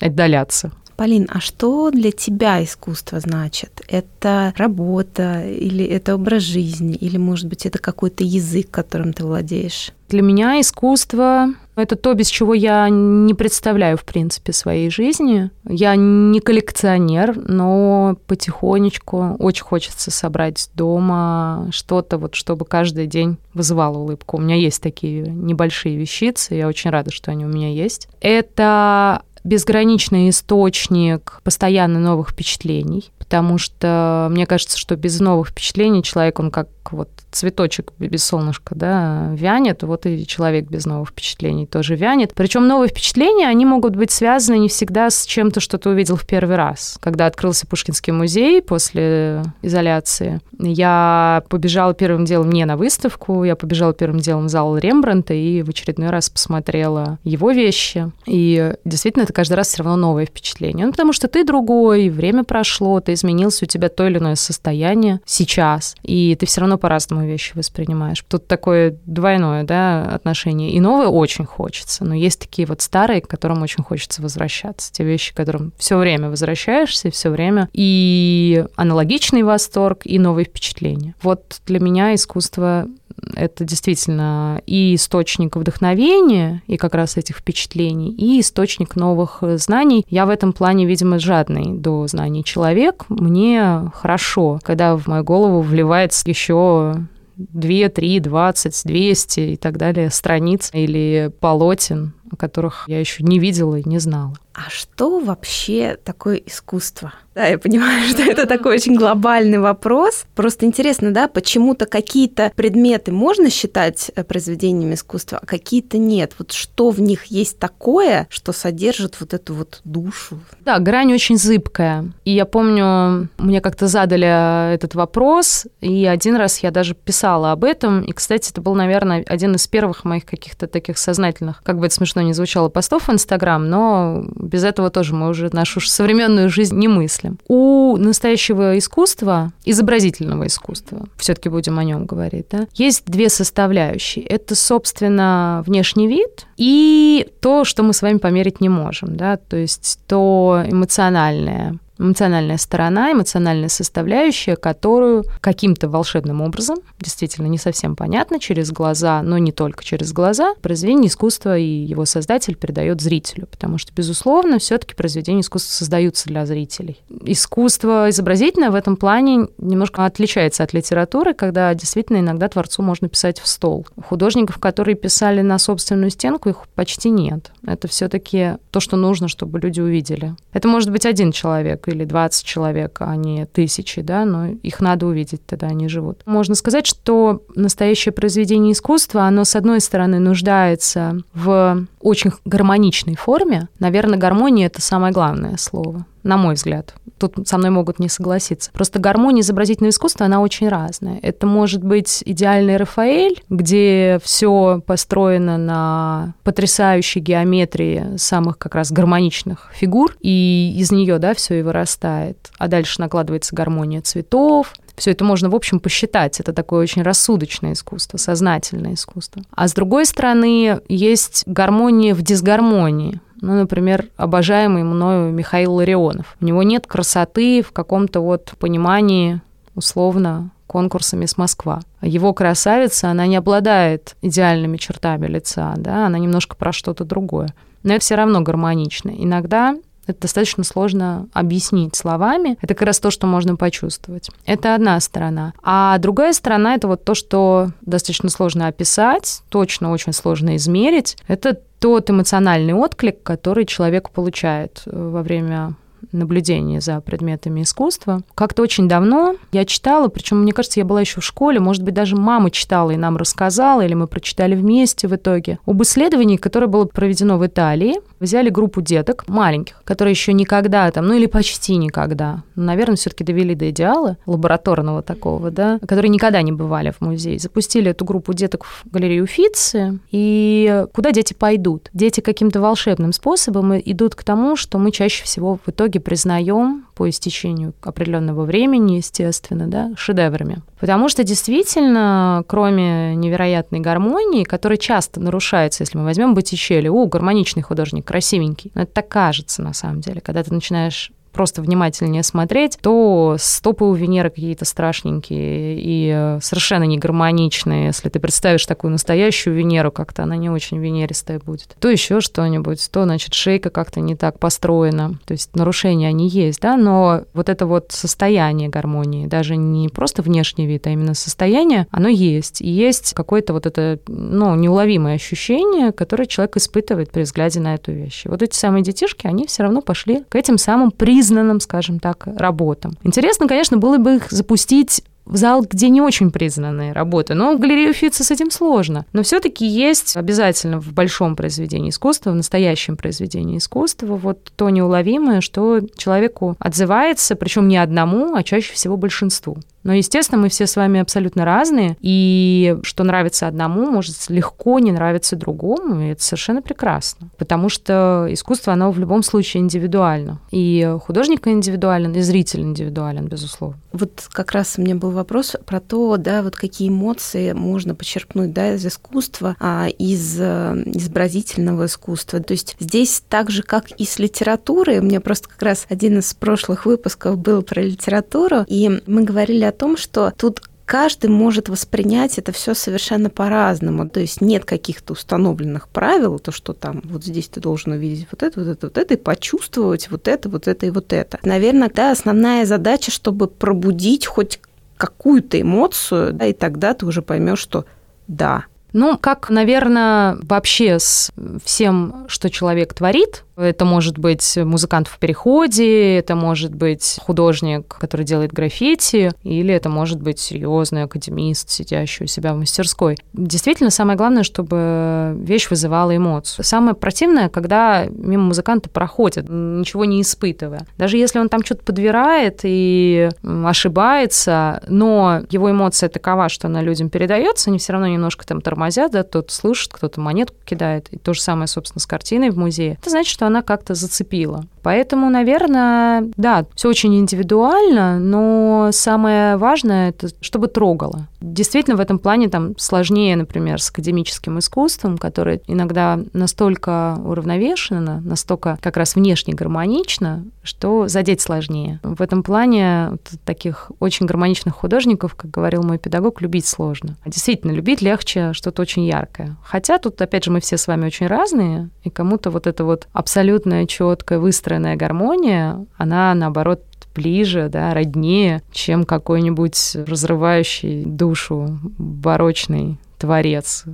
[0.00, 0.72] отдаляться.
[0.96, 3.82] Полин, а что для тебя искусство значит?
[3.86, 9.92] Это работа или это образ жизни, или, может быть, это какой-то язык, которым ты владеешь?
[10.08, 15.50] Для меня искусство— это то, без чего я не представляю, в принципе, своей жизни.
[15.68, 23.98] Я не коллекционер, но потихонечку очень хочется собрать дома что-то, вот, чтобы каждый день вызывало
[23.98, 24.36] улыбку.
[24.36, 28.08] У меня есть такие небольшие вещицы, я очень рада, что они у меня есть.
[28.20, 36.40] Это безграничный источник постоянно новых впечатлений, потому что мне кажется, что без новых впечатлений человек,
[36.40, 41.96] он как вот цветочек без солнышка, да, вянет, вот и человек без новых впечатлений тоже
[41.96, 42.32] вянет.
[42.34, 46.26] Причем новые впечатления, они могут быть связаны не всегда с чем-то, что ты увидел в
[46.26, 46.98] первый раз.
[47.00, 53.92] Когда открылся Пушкинский музей после изоляции, я побежала первым делом не на выставку, я побежала
[53.92, 58.10] первым делом в зал Рембранта и в очередной раз посмотрела его вещи.
[58.26, 60.86] И действительно, это каждый раз все равно новое впечатление.
[60.86, 65.20] Ну, потому что ты другой, время прошло, ты изменился, у тебя то или иное состояние
[65.24, 68.24] сейчас, и ты все равно по-разному вещи воспринимаешь.
[68.28, 70.70] Тут такое двойное да, отношение.
[70.70, 74.92] И новое очень хочется, но есть такие вот старые, к которым очень хочется возвращаться.
[74.92, 77.68] Те вещи, к которым все время возвращаешься, все время.
[77.72, 81.14] И аналогичный восторг, и новые впечатления.
[81.22, 82.86] Вот для меня искусство
[83.34, 90.04] это действительно и источник вдохновения, и как раз этих впечатлений, и источник новых знаний.
[90.08, 93.04] Я в этом плане, видимо, жадный до знаний человек.
[93.08, 100.10] Мне хорошо, когда в мою голову вливается еще 2, 3, 20, 200 и так далее
[100.10, 104.34] страниц или полотен, о которых я еще не видела и не знала.
[104.56, 107.12] А что вообще такое искусство?
[107.34, 110.24] Да, я понимаю, что это такой очень глобальный вопрос.
[110.34, 116.32] Просто интересно, да, почему-то какие-то предметы можно считать э, произведениями искусства, а какие-то нет.
[116.38, 120.40] Вот что в них есть такое, что содержит вот эту вот душу?
[120.64, 122.10] Да, грань очень зыбкая.
[122.24, 127.64] И я помню, мне как-то задали этот вопрос, и один раз я даже писала об
[127.64, 128.00] этом.
[128.00, 131.94] И, кстати, это был, наверное, один из первых моих каких-то таких сознательных, как бы это
[131.94, 136.76] смешно не звучало, постов в Инстаграм, но без этого тоже мы уже нашу современную жизнь
[136.76, 137.38] не мыслим.
[137.48, 144.24] У настоящего искусства, изобразительного искусства, все-таки будем о нем говорить, да, есть две составляющие.
[144.24, 149.56] Это, собственно, внешний вид и то, что мы с вами померить не можем, да, то
[149.56, 158.38] есть то эмоциональное, эмоциональная сторона, эмоциональная составляющая, которую каким-то волшебным образом, действительно не совсем понятно,
[158.38, 163.78] через глаза, но не только через глаза, произведение искусства и его создатель передает зрителю, потому
[163.78, 167.00] что, безусловно, все-таки произведения искусства создаются для зрителей.
[167.24, 173.40] Искусство изобразительное в этом плане немножко отличается от литературы, когда действительно иногда творцу можно писать
[173.40, 173.86] в стол.
[174.08, 177.50] Художников, которые писали на собственную стенку, их почти нет.
[177.66, 180.34] Это все-таки то, что нужно, чтобы люди увидели.
[180.52, 185.06] Это может быть один человек, или 20 человек, а не тысячи, да, но их надо
[185.06, 186.22] увидеть, тогда они живут.
[186.26, 193.68] Можно сказать, что настоящее произведение искусства, оно, с одной стороны, нуждается в очень гармоничной форме.
[193.80, 196.94] Наверное, гармония— это самое главное слово на мой взгляд.
[197.18, 198.70] Тут со мной могут не согласиться.
[198.72, 201.18] Просто гармония изобразительного искусства, она очень разная.
[201.22, 209.70] Это может быть идеальный Рафаэль, где все построено на потрясающей геометрии самых как раз гармоничных
[209.72, 212.50] фигур, и из нее, да, все и вырастает.
[212.58, 216.40] А дальше накладывается гармония цветов, Все это можно, в общем, посчитать.
[216.40, 219.42] Это такое очень рассудочное искусство, сознательное искусство.
[219.50, 223.20] А с другой стороны, есть гармония в дисгармонии.
[223.42, 226.36] Ну, например, обожаемый мною Михаил Ларионов.
[226.40, 229.42] У него нет красоты в каком-то вот понимании
[229.74, 231.80] условно конкурсами с Москва.
[232.00, 237.48] Его красавица, она не обладает идеальными чертами лица, да, она немножко про что-то другое.
[237.82, 239.10] Но это все равно гармонично.
[239.10, 239.76] Иногда
[240.06, 242.56] это достаточно сложно объяснить словами.
[242.60, 244.30] Это как раз то, что можно почувствовать.
[244.44, 245.52] Это одна сторона.
[245.62, 251.16] А другая сторона— это вот то, что достаточно сложно описать, точно очень сложно измерить.
[251.26, 255.74] Это тот эмоциональный отклик, который человек получает э, во время
[256.16, 258.22] наблюдение за предметами искусства.
[258.34, 261.94] Как-то очень давно я читала, причем, мне кажется, я была еще в школе, может быть,
[261.94, 266.66] даже мама читала и нам рассказала, или мы прочитали вместе в итоге, об исследовании, которое
[266.66, 267.94] было проведено в Италии.
[268.18, 273.54] Взяли группу деток маленьких, которые еще никогда там, ну или почти никогда, наверное, все-таки довели
[273.54, 277.38] до идеала лабораторного такого, да, которые никогда не бывали в музее.
[277.38, 281.90] Запустили эту группу деток в галерею Уфицы, и куда дети пойдут?
[281.92, 287.08] Дети каким-то волшебным способом идут к тому, что мы чаще всего в итоге признаем по
[287.10, 290.62] истечению определенного времени, естественно, да, шедеврами.
[290.78, 297.64] Потому что действительно, кроме невероятной гармонии, которая часто нарушается, если мы возьмем Боттичелли, о, гармоничный
[297.64, 302.78] художник, красивенький, но это так кажется на самом деле, когда ты начинаешь просто внимательнее смотреть,
[302.80, 307.88] то стопы у Венеры какие-то страшненькие и э, совершенно не гармоничные.
[307.88, 311.76] Если ты представишь такую настоящую Венеру, как-то она не очень венеристая будет.
[311.78, 315.18] То еще что-нибудь, то, значит, шейка как-то не так построена.
[315.26, 320.22] То есть нарушения они есть, да, но вот это вот состояние гармонии, даже не просто
[320.22, 322.62] внешний вид, а именно состояние, оно есть.
[322.62, 327.92] И есть какое-то вот это, ну, неуловимое ощущение, которое человек испытывает при взгляде на эту
[327.92, 328.24] вещь.
[328.24, 331.98] И вот эти самые детишки, они все равно пошли к этим самым признакам признанным, скажем
[331.98, 332.96] так, работам.
[333.02, 337.34] Интересно, конечно, было бы их запустить в зал, где не очень признанные работы.
[337.34, 339.04] Но в галерею Фитца с этим сложно.
[339.12, 345.40] Но все-таки есть обязательно в большом произведении искусства, в настоящем произведении искусства, вот то неуловимое,
[345.40, 349.58] что человеку отзывается, причем не одному, а чаще всего большинству.
[349.86, 354.90] Но, естественно, мы все с вами абсолютно разные, и что нравится одному, может легко не
[354.90, 357.28] нравиться другому, и это совершенно прекрасно.
[357.38, 360.40] Потому что искусство, оно в любом случае индивидуально.
[360.50, 363.78] И художник индивидуален, и зритель индивидуален, безусловно.
[363.92, 368.52] Вот как раз у меня был вопрос про то, да, вот какие эмоции можно почерпнуть,
[368.52, 372.40] да, из искусства, а из э, изобразительного искусства.
[372.40, 376.18] То есть здесь так же, как и с литературой, у меня просто как раз один
[376.18, 381.68] из прошлых выпусков был про литературу, и мы говорили о том, что тут каждый может
[381.68, 384.08] воспринять это все совершенно по-разному.
[384.08, 388.42] То есть нет каких-то установленных правил, то, что там вот здесь ты должен увидеть вот
[388.42, 391.38] это, вот это, вот это, и почувствовать вот это, вот это и вот это.
[391.42, 394.60] Наверное, да, основная задача, чтобы пробудить хоть
[394.96, 397.84] какую-то эмоцию, да, и тогда ты уже поймешь, что
[398.28, 398.64] да.
[398.92, 401.30] Ну, как, наверное, вообще с
[401.64, 408.24] всем, что человек творит, это может быть музыкант в переходе, это может быть художник, который
[408.24, 413.16] делает граффити, или это может быть серьезный академист, сидящий у себя в мастерской.
[413.32, 416.64] Действительно, самое главное, чтобы вещь вызывала эмоцию.
[416.64, 420.86] Самое противное, когда мимо музыканта проходит, ничего не испытывая.
[420.98, 427.10] Даже если он там что-то подбирает и ошибается, но его эмоция такова, что она людям
[427.10, 431.08] передается, они все равно немножко там тормозят, да, кто-то слышит, кто-то монетку кидает.
[431.10, 432.98] И то же самое, собственно, с картиной в музее.
[433.00, 434.66] Это значит, что она как-то зацепила.
[434.86, 441.26] Поэтому, наверное, да, все очень индивидуально, но самое важное это чтобы трогало.
[441.40, 448.78] Действительно, в этом плане там сложнее, например, с академическим искусством, которое иногда настолько уравновешено, настолько
[448.80, 451.98] как раз внешне гармонично, что задеть сложнее.
[452.04, 457.16] В этом плане таких очень гармоничных художников, как говорил мой педагог, любить сложно.
[457.26, 459.56] Действительно, любить легче что-то очень яркое.
[459.64, 463.08] Хотя тут, опять же, мы все с вами очень разные, и кому-то вот это вот
[463.12, 464.38] абсолютная четкая
[464.76, 466.82] выстроенная гармония, она, наоборот,
[467.14, 473.84] ближе, да, роднее, чем какой-нибудь разрывающий душу барочный творец,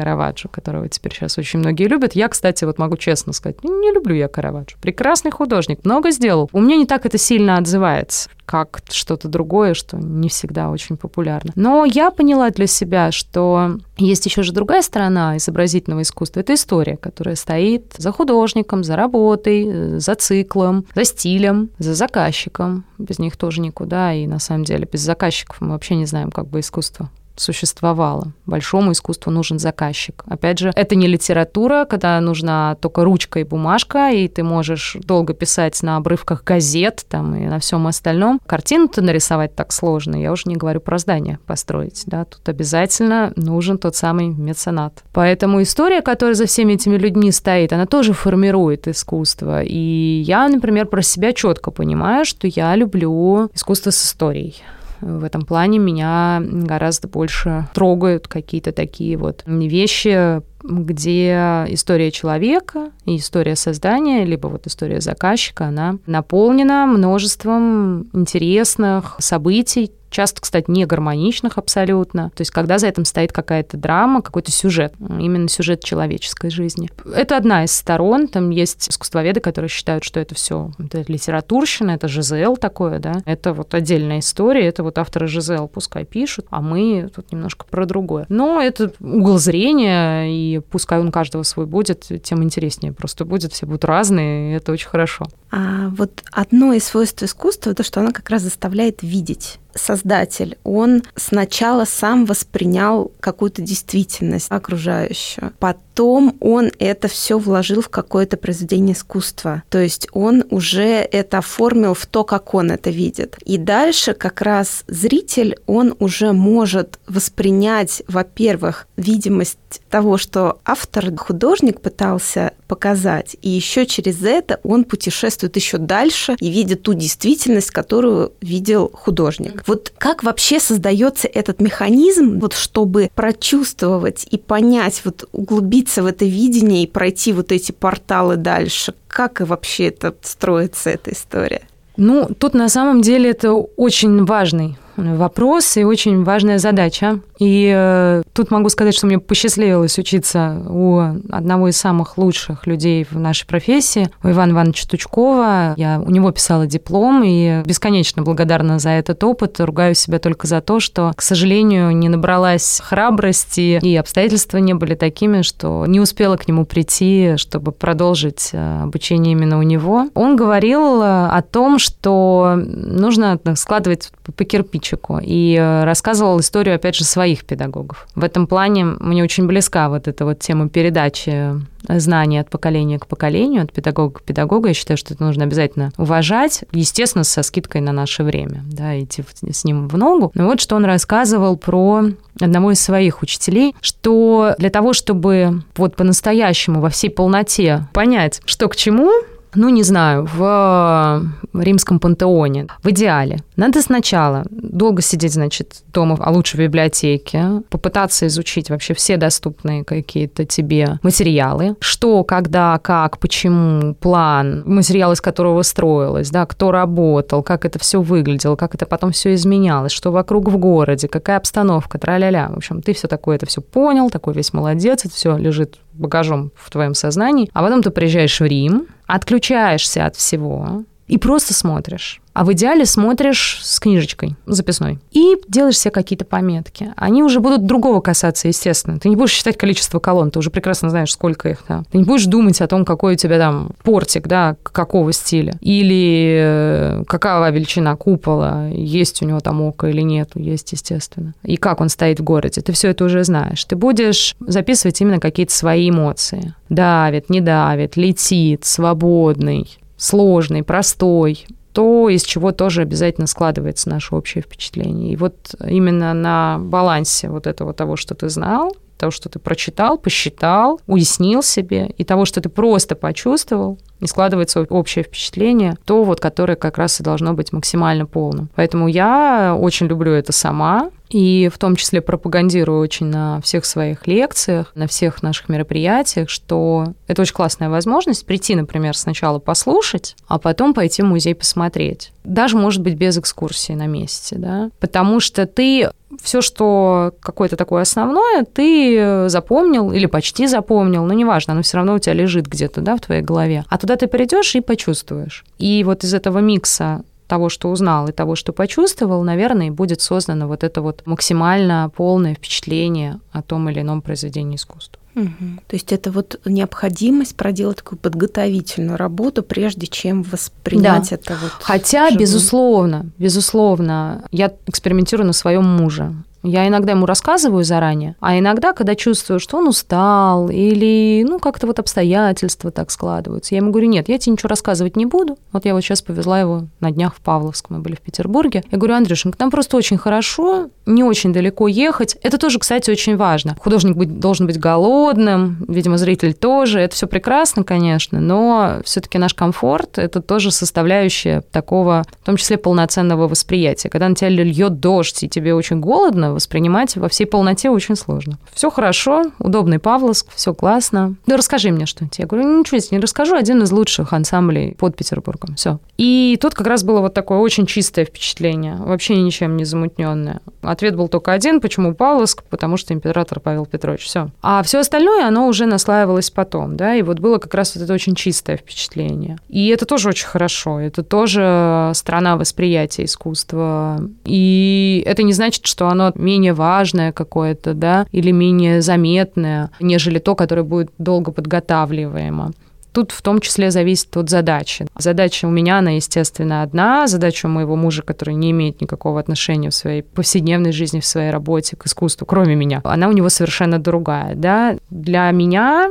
[0.00, 2.14] Караваджо, которого теперь сейчас очень многие любят.
[2.14, 4.78] Я, кстати, вот могу честно сказать, не люблю я Караваджо.
[4.80, 6.48] Прекрасный художник, много сделал.
[6.52, 11.52] У меня не так это сильно отзывается как что-то другое, что не всегда очень популярно.
[11.54, 16.40] Но я поняла для себя, что есть еще же другая сторона изобразительного искусства.
[16.40, 22.84] Это история, которая стоит за художником, за работой, за циклом, за стилем, за заказчиком.
[22.98, 24.14] Без них тоже никуда.
[24.14, 27.08] И на самом деле без заказчиков мы вообще не знаем, как бы искусство
[27.40, 28.32] существовало.
[28.46, 30.22] Большому искусству нужен заказчик.
[30.26, 35.34] Опять же, это не литература, когда нужна только ручка и бумажка, и ты можешь долго
[35.34, 38.40] писать на обрывках газет там, и на всем остальном.
[38.46, 42.02] Картину-то нарисовать так сложно, я уже не говорю про здание построить.
[42.06, 42.24] Да?
[42.24, 45.02] Тут обязательно нужен тот самый меценат.
[45.12, 49.62] Поэтому история, которая за всеми этими людьми стоит, она тоже формирует искусство.
[49.62, 54.62] И я, например, про себя четко понимаю, что я люблю искусство с историей.
[55.00, 63.16] В этом плане меня гораздо больше трогают какие-то такие вот вещи, где история человека и
[63.16, 71.58] история создания, либо вот история заказчика, она наполнена множеством интересных событий, часто, кстати, не гармоничных
[71.58, 72.30] абсолютно.
[72.34, 76.90] То есть, когда за этим стоит какая-то драма, какой-то сюжет, именно сюжет человеческой жизни.
[77.14, 78.28] Это одна из сторон.
[78.28, 83.22] Там есть искусствоведы, которые считают, что это все это литературщина, это ЖЗЛ такое, да.
[83.24, 87.86] Это вот отдельная история, это вот авторы ЖЗЛ пускай пишут, а мы тут немножко про
[87.86, 88.26] другое.
[88.28, 93.66] Но это угол зрения, и пускай он каждого свой будет, тем интереснее просто будет, все
[93.66, 95.26] будут разные, и это очень хорошо.
[95.50, 101.02] А вот одно из свойств искусства, то, что оно как раз заставляет видеть создатель, он
[101.16, 109.62] сначала сам воспринял какую-то действительность окружающую, потом он это все вложил в какое-то произведение искусства.
[109.68, 113.36] То есть он уже это оформил в то, как он это видит.
[113.44, 119.58] И дальше как раз зритель, он уже может воспринять, во-первых, видимость
[119.88, 126.50] того, что автор, художник пытался показать, и еще через это он путешествует еще дальше и
[126.50, 129.59] видит ту действительность, которую видел художник.
[129.66, 136.24] Вот как вообще создается этот механизм, вот чтобы прочувствовать и понять, вот углубиться в это
[136.24, 138.94] видение и пройти вот эти порталы дальше?
[139.08, 141.62] Как и вообще это строится, эта история?
[141.96, 147.20] Ну, тут на самом деле это очень важный вопрос и очень важная задача.
[147.40, 150.98] И э, тут могу сказать, что мне посчастливилось учиться у
[151.30, 155.74] одного из самых лучших людей в нашей профессии, у Ивана Ивановича Тучкова.
[155.78, 159.58] Я у него писала диплом и бесконечно благодарна за этот опыт.
[159.58, 164.94] Ругаю себя только за то, что, к сожалению, не набралась храбрости, и обстоятельства не были
[164.94, 170.08] такими, что не успела к нему прийти, чтобы продолжить э, обучение именно у него.
[170.12, 177.04] Он говорил э, о том, что нужно складывать по кирпичику, и рассказывал историю, опять же,
[177.04, 178.08] своей своих педагогов.
[178.16, 181.54] В этом плане мне очень близка вот эта вот тема передачи
[181.88, 184.66] знаний от поколения к поколению, от педагога к педагогу.
[184.66, 189.22] Я считаю, что это нужно обязательно уважать, естественно, со скидкой на наше время, да, идти
[189.50, 190.32] с ним в ногу.
[190.34, 192.04] Но вот что он рассказывал про
[192.40, 198.68] одного из своих учителей, что для того, чтобы вот по-настоящему во всей полноте понять, что
[198.68, 199.10] к чему,
[199.54, 201.22] ну, не знаю, в
[201.54, 203.38] римском пантеоне, в идеале.
[203.56, 209.84] Надо сначала долго сидеть, значит, дома, а лучше в библиотеке, попытаться изучить вообще все доступные
[209.84, 217.42] какие-то тебе материалы, что, когда, как, почему, план, материал, из которого строилось, да, кто работал,
[217.42, 221.98] как это все выглядело, как это потом все изменялось, что вокруг в городе, какая обстановка,
[221.98, 222.48] тра-ля-ля.
[222.50, 226.50] В общем, ты все такое, это все понял, такой весь молодец, это все лежит багажом
[226.56, 232.19] в твоем сознании, а потом ты приезжаешь в Рим, отключаешься от всего и просто смотришь
[232.32, 236.92] а в идеале смотришь с книжечкой записной и делаешь себе какие-то пометки.
[236.96, 238.98] Они уже будут другого касаться, естественно.
[238.98, 241.84] Ты не будешь считать количество колонн, ты уже прекрасно знаешь, сколько их там.
[241.90, 247.00] Ты не будешь думать о том, какой у тебя там портик, да, какого стиля, или
[247.00, 251.80] э, какова величина купола, есть у него там око или нет, есть, естественно, и как
[251.80, 252.60] он стоит в городе.
[252.60, 253.64] Ты все это уже знаешь.
[253.64, 256.54] Ты будешь записывать именно какие-то свои эмоции.
[256.68, 264.42] Давит, не давит, летит, свободный, сложный, простой, то, из чего тоже обязательно складывается наше общее
[264.42, 265.12] впечатление.
[265.12, 269.98] И вот именно на балансе вот этого того, что ты знал, того, что ты прочитал,
[269.98, 276.20] посчитал, уяснил себе, и того, что ты просто почувствовал, и складывается общее впечатление, то вот,
[276.20, 278.48] которое как раз и должно быть максимально полным.
[278.54, 284.06] Поэтому я очень люблю это сама, и в том числе пропагандирую очень на всех своих
[284.06, 290.38] лекциях, на всех наших мероприятиях, что это очень классная возможность прийти, например, сначала послушать, а
[290.38, 292.12] потом пойти в музей посмотреть.
[292.24, 295.90] Даже, может быть, без экскурсии на месте, да, потому что ты
[296.22, 301.94] все, что какое-то такое основное, ты запомнил или почти запомнил, но неважно, оно все равно
[301.94, 303.64] у тебя лежит где-то, да, в твоей голове.
[303.68, 305.44] А туда ты придешь и почувствуешь.
[305.58, 310.48] И вот из этого микса того, что узнал и того, что почувствовал, наверное, будет создано
[310.48, 314.99] вот это вот максимально полное впечатление о том или ином произведении искусства.
[315.14, 315.60] Угу.
[315.66, 321.16] То есть это вот необходимость проделать такую подготовительную работу, прежде чем воспринять да.
[321.16, 321.52] это вот.
[321.60, 322.18] Хотя, живым.
[322.18, 326.14] безусловно, безусловно, я экспериментирую на своем муже.
[326.42, 331.66] Я иногда ему рассказываю заранее, а иногда, когда чувствую, что он устал или, ну, как-то
[331.66, 335.38] вот обстоятельства так складываются, я ему говорю, нет, я тебе ничего рассказывать не буду.
[335.52, 338.64] Вот я вот сейчас повезла его на днях в Павловск, мы были в Петербурге.
[338.70, 342.16] Я говорю, Андрюшенька, там просто очень хорошо, не очень далеко ехать.
[342.22, 343.56] Это тоже, кстати, очень важно.
[343.60, 346.80] Художник быть, должен быть голодным, видимо, зритель тоже.
[346.80, 352.56] Это все прекрасно, конечно, но все-таки наш комфорт– это тоже составляющая такого, в том числе
[352.56, 353.88] полноценного восприятия.
[353.88, 358.38] Когда на тебя льет дождь, и тебе очень голодно, воспринимать во всей полноте очень сложно.
[358.52, 361.14] Все хорошо, удобный Павловск, все классно.
[361.26, 362.18] Ну, расскажи мне что-нибудь.
[362.18, 365.56] Я говорю, ничего себе не расскажу, один из лучших ансамблей под Петербургом.
[365.56, 365.78] Все.
[365.96, 370.40] И тут как раз было вот такое очень чистое впечатление, вообще ничем не замутненное.
[370.62, 374.30] Ответ был только один, почему Павловск, потому что император Павел Петрович, все.
[374.42, 377.92] А все остальное, оно уже наслаивалось потом, да, и вот было как раз вот это
[377.92, 379.38] очень чистое впечатление.
[379.48, 384.00] И это тоже очень хорошо, это тоже страна восприятия искусства.
[384.24, 390.34] И это не значит, что оно менее важное какое-то, да, или менее заметное, нежели то,
[390.34, 392.52] которое будет долго подготавливаемо.
[392.92, 394.86] Тут в том числе зависит от задачи.
[394.98, 397.06] Задача у меня, она, естественно, одна.
[397.06, 401.30] Задача у моего мужа, который не имеет никакого отношения в своей повседневной жизни, в своей
[401.30, 404.34] работе к искусству, кроме меня, она у него совершенно другая.
[404.34, 404.76] Да?
[404.90, 405.88] Для меня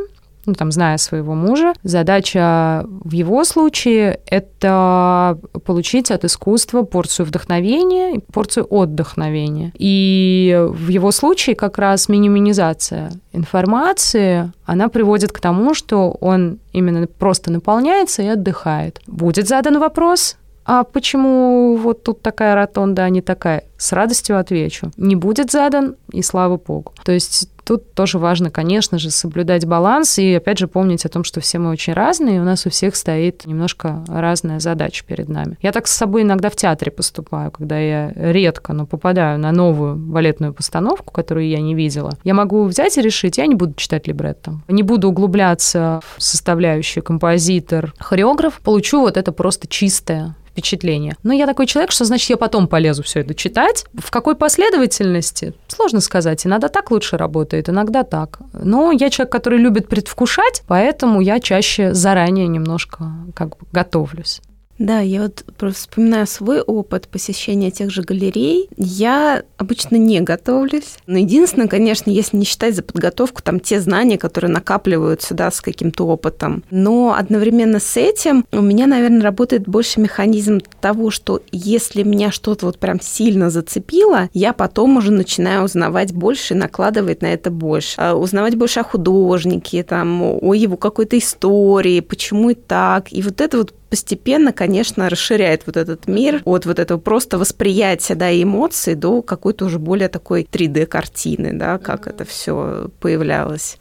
[0.49, 8.19] ну, там, зная своего мужа, задача в его случае– это получить от искусства порцию вдохновения,
[8.33, 9.71] порцию отдохновения.
[9.77, 17.07] И в его случае как раз минимизация информации, она приводит к тому, что он именно
[17.07, 19.01] просто наполняется и отдыхает.
[19.07, 23.63] Будет задан вопрос, а почему вот тут такая ротонда, а не такая?
[23.79, 24.91] С радостью отвечу.
[24.97, 26.93] Не будет задан, и слава богу.
[27.03, 31.23] То есть тут тоже важно, конечно же, соблюдать баланс и, опять же, помнить о том,
[31.23, 35.29] что все мы очень разные, и у нас у всех стоит немножко разная задача перед
[35.29, 35.57] нами.
[35.61, 39.95] Я так с собой иногда в театре поступаю, когда я редко, но попадаю на новую
[39.95, 42.17] балетную постановку, которую я не видела.
[42.23, 47.01] Я могу взять и решить, я не буду читать либретто, не буду углубляться в составляющие
[47.03, 51.15] композитор, хореограф, получу вот это просто чистое впечатление.
[51.23, 53.68] Но я такой человек, что значит я потом полезу все это читать.
[53.93, 55.53] В какой последовательности?
[55.67, 56.45] Сложно сказать.
[56.45, 58.39] Иногда так лучше работает, иногда так.
[58.53, 64.41] Но я человек, который любит предвкушать, поэтому я чаще заранее немножко как бы готовлюсь.
[64.79, 68.69] Да, я вот просто вспоминаю свой опыт посещения тех же галерей.
[68.77, 70.95] Я обычно не готовлюсь.
[71.05, 75.59] Но единственное, конечно, если не считать за подготовку, там те знания, которые накапливаются, да, с
[75.59, 76.63] каким-то опытом.
[76.71, 82.65] Но одновременно с этим у меня, наверное, работает больше механизм того, что если меня что-то
[82.65, 87.95] вот прям сильно зацепило, я потом уже начинаю узнавать больше и накладывать на это больше.
[87.97, 93.11] А узнавать больше о художнике, там, о его какой-то истории, почему и так.
[93.11, 98.15] И вот это вот постепенно, конечно, расширяет вот этот мир от вот этого просто восприятия,
[98.15, 103.77] да, и эмоций до какой-то уже более такой 3D-картины, да, как это все появлялось.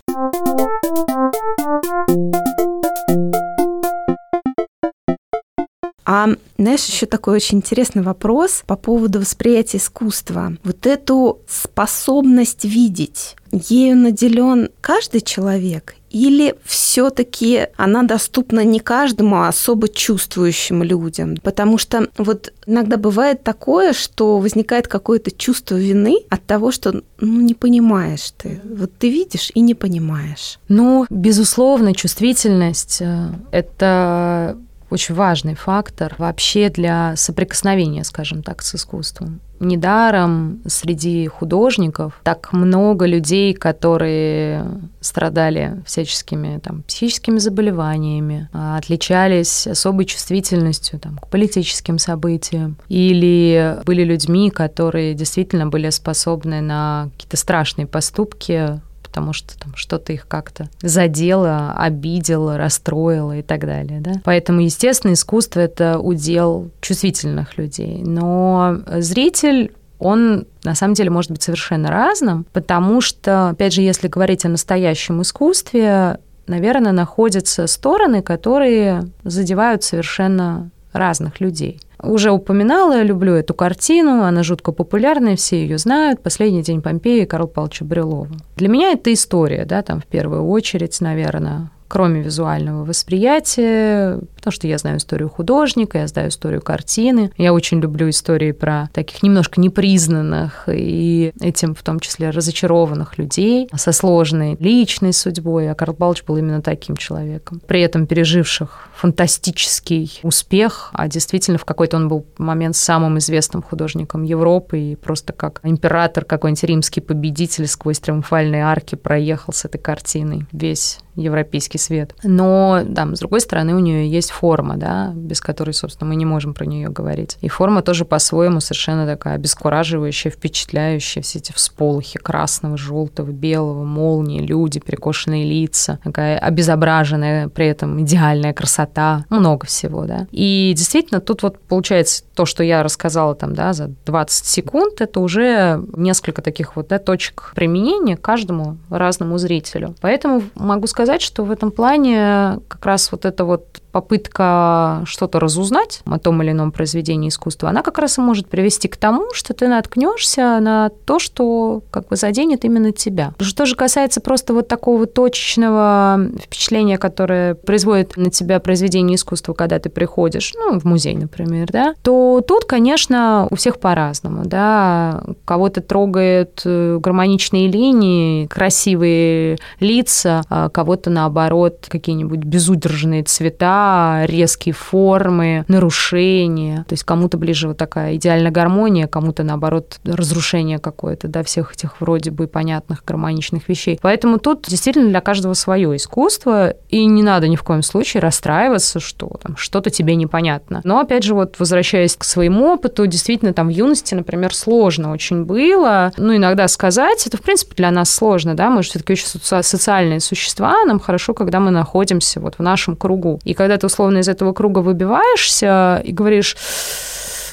[6.11, 10.55] А знаешь, еще такой очень интересный вопрос по поводу восприятия искусства.
[10.65, 19.49] Вот эту способность видеть, ею наделен каждый человек или все-таки она доступна не каждому, а
[19.49, 21.37] особо чувствующим людям?
[21.43, 27.41] Потому что вот иногда бывает такое, что возникает какое-то чувство вины от того, что ну,
[27.43, 28.63] не понимаешь ты.
[28.65, 30.59] Вот ты видишь и не понимаешь.
[30.69, 34.57] Ну, безусловно, чувствительность э,– это
[34.91, 39.41] очень важный фактор вообще для соприкосновения, скажем так, с искусством.
[39.61, 44.65] Недаром среди художников так много людей, которые
[45.01, 54.05] страдали всяческими там, психическими заболеваниями, а, отличались особой чувствительностью там, к политическим событиям, или были
[54.05, 58.81] людьми, которые действительно были способны на какие-то страшные поступки
[59.19, 64.01] потому что там что-то их как-то задело, обидело, расстроило и так далее.
[64.01, 64.13] Да?
[64.23, 68.03] Поэтому, естественно, искусство— это удел чувствительных людей.
[68.05, 74.07] Но зритель он на самом деле может быть совершенно разным, потому что, опять же, если
[74.07, 81.81] говорить о настоящем искусстве, наверное, находятся стороны, которые задевают совершенно разных людей.
[82.03, 86.23] Уже упоминала, люблю эту картину, она жутко популярная, все ее знают.
[86.23, 88.29] «Последний день Помпеи» Карл Павловича Брюлова.
[88.57, 94.69] Для меня это история, да, там в первую очередь, наверное, кроме визуального восприятия, потому что
[94.69, 97.33] я знаю историю художника, я знаю историю картины.
[97.37, 103.69] Я очень люблю истории про таких немножко непризнанных и этим в том числе разочарованных людей
[103.75, 105.71] со сложной личной судьбой.
[105.71, 107.61] А Карл Балч был именно таким человеком.
[107.67, 114.23] При этом переживших фантастический успех, а действительно в какой-то он был момент самым известным художником
[114.25, 120.47] Европы и просто как император, какой-нибудь римский победитель сквозь триумфальные арки проехал с этой картиной
[120.53, 122.15] весь европейский свет.
[122.23, 126.25] Но, да, с другой стороны, у нее есть форма, да, без которой, собственно, мы не
[126.25, 127.37] можем про нее говорить.
[127.41, 131.23] И форма тоже по-своему совершенно такая обескураживающая, впечатляющая.
[131.23, 138.53] Все эти всполохи красного, желтого, белого, молнии, люди, перекошенные лица, такая обезображенная, при этом идеальная
[138.53, 140.27] красота, много всего, да.
[140.31, 145.21] И действительно, тут вот получается то, что я рассказала там, да, за 20 секунд, это
[145.21, 149.95] уже несколько таких вот, да, точек применения каждому разному зрителю.
[150.01, 155.41] Поэтому могу сказать, сказать, что в этом плане как раз вот это вот попытка что-то
[155.41, 159.33] разузнать о том или ином произведении искусства, она как раз и может привести к тому,
[159.33, 163.33] что ты наткнешься на то, что как бы заденет именно тебя.
[163.41, 169.79] Что же касается просто вот такого точечного впечатления, которое производит на тебя произведение искусства, когда
[169.79, 175.81] ты приходишь, ну, в музей, например, да, то тут, конечно, у всех по-разному, да, кого-то
[175.81, 183.78] трогает э, гармоничные линии, красивые лица, а кого-то, наоборот, какие-нибудь безудержные цвета,
[184.27, 186.85] резкие формы, нарушения.
[186.89, 192.01] То есть кому-то ближе вот такая идеальная гармония, кому-то, наоборот, разрушение какое-то, да, всех этих
[192.01, 193.99] вроде бы понятных гармоничных вещей.
[194.01, 199.01] Поэтому тут действительно для каждого свое искусство, и не надо ни в коем случае расстраиваться,
[199.01, 200.81] что там что-то тебе непонятно.
[200.85, 205.45] Но, опять же, вот возвращаясь к своему опыту, действительно, там в юности, например, сложно очень
[205.45, 206.13] было.
[206.17, 210.21] Ну, иногда сказать, это, в принципе, для нас сложно, да, мы же все-таки очень социальные
[210.21, 213.41] существа, нам хорошо, когда мы находимся вот в нашем кругу.
[213.45, 216.57] И когда когда ты условно из этого круга выбиваешься и говоришь,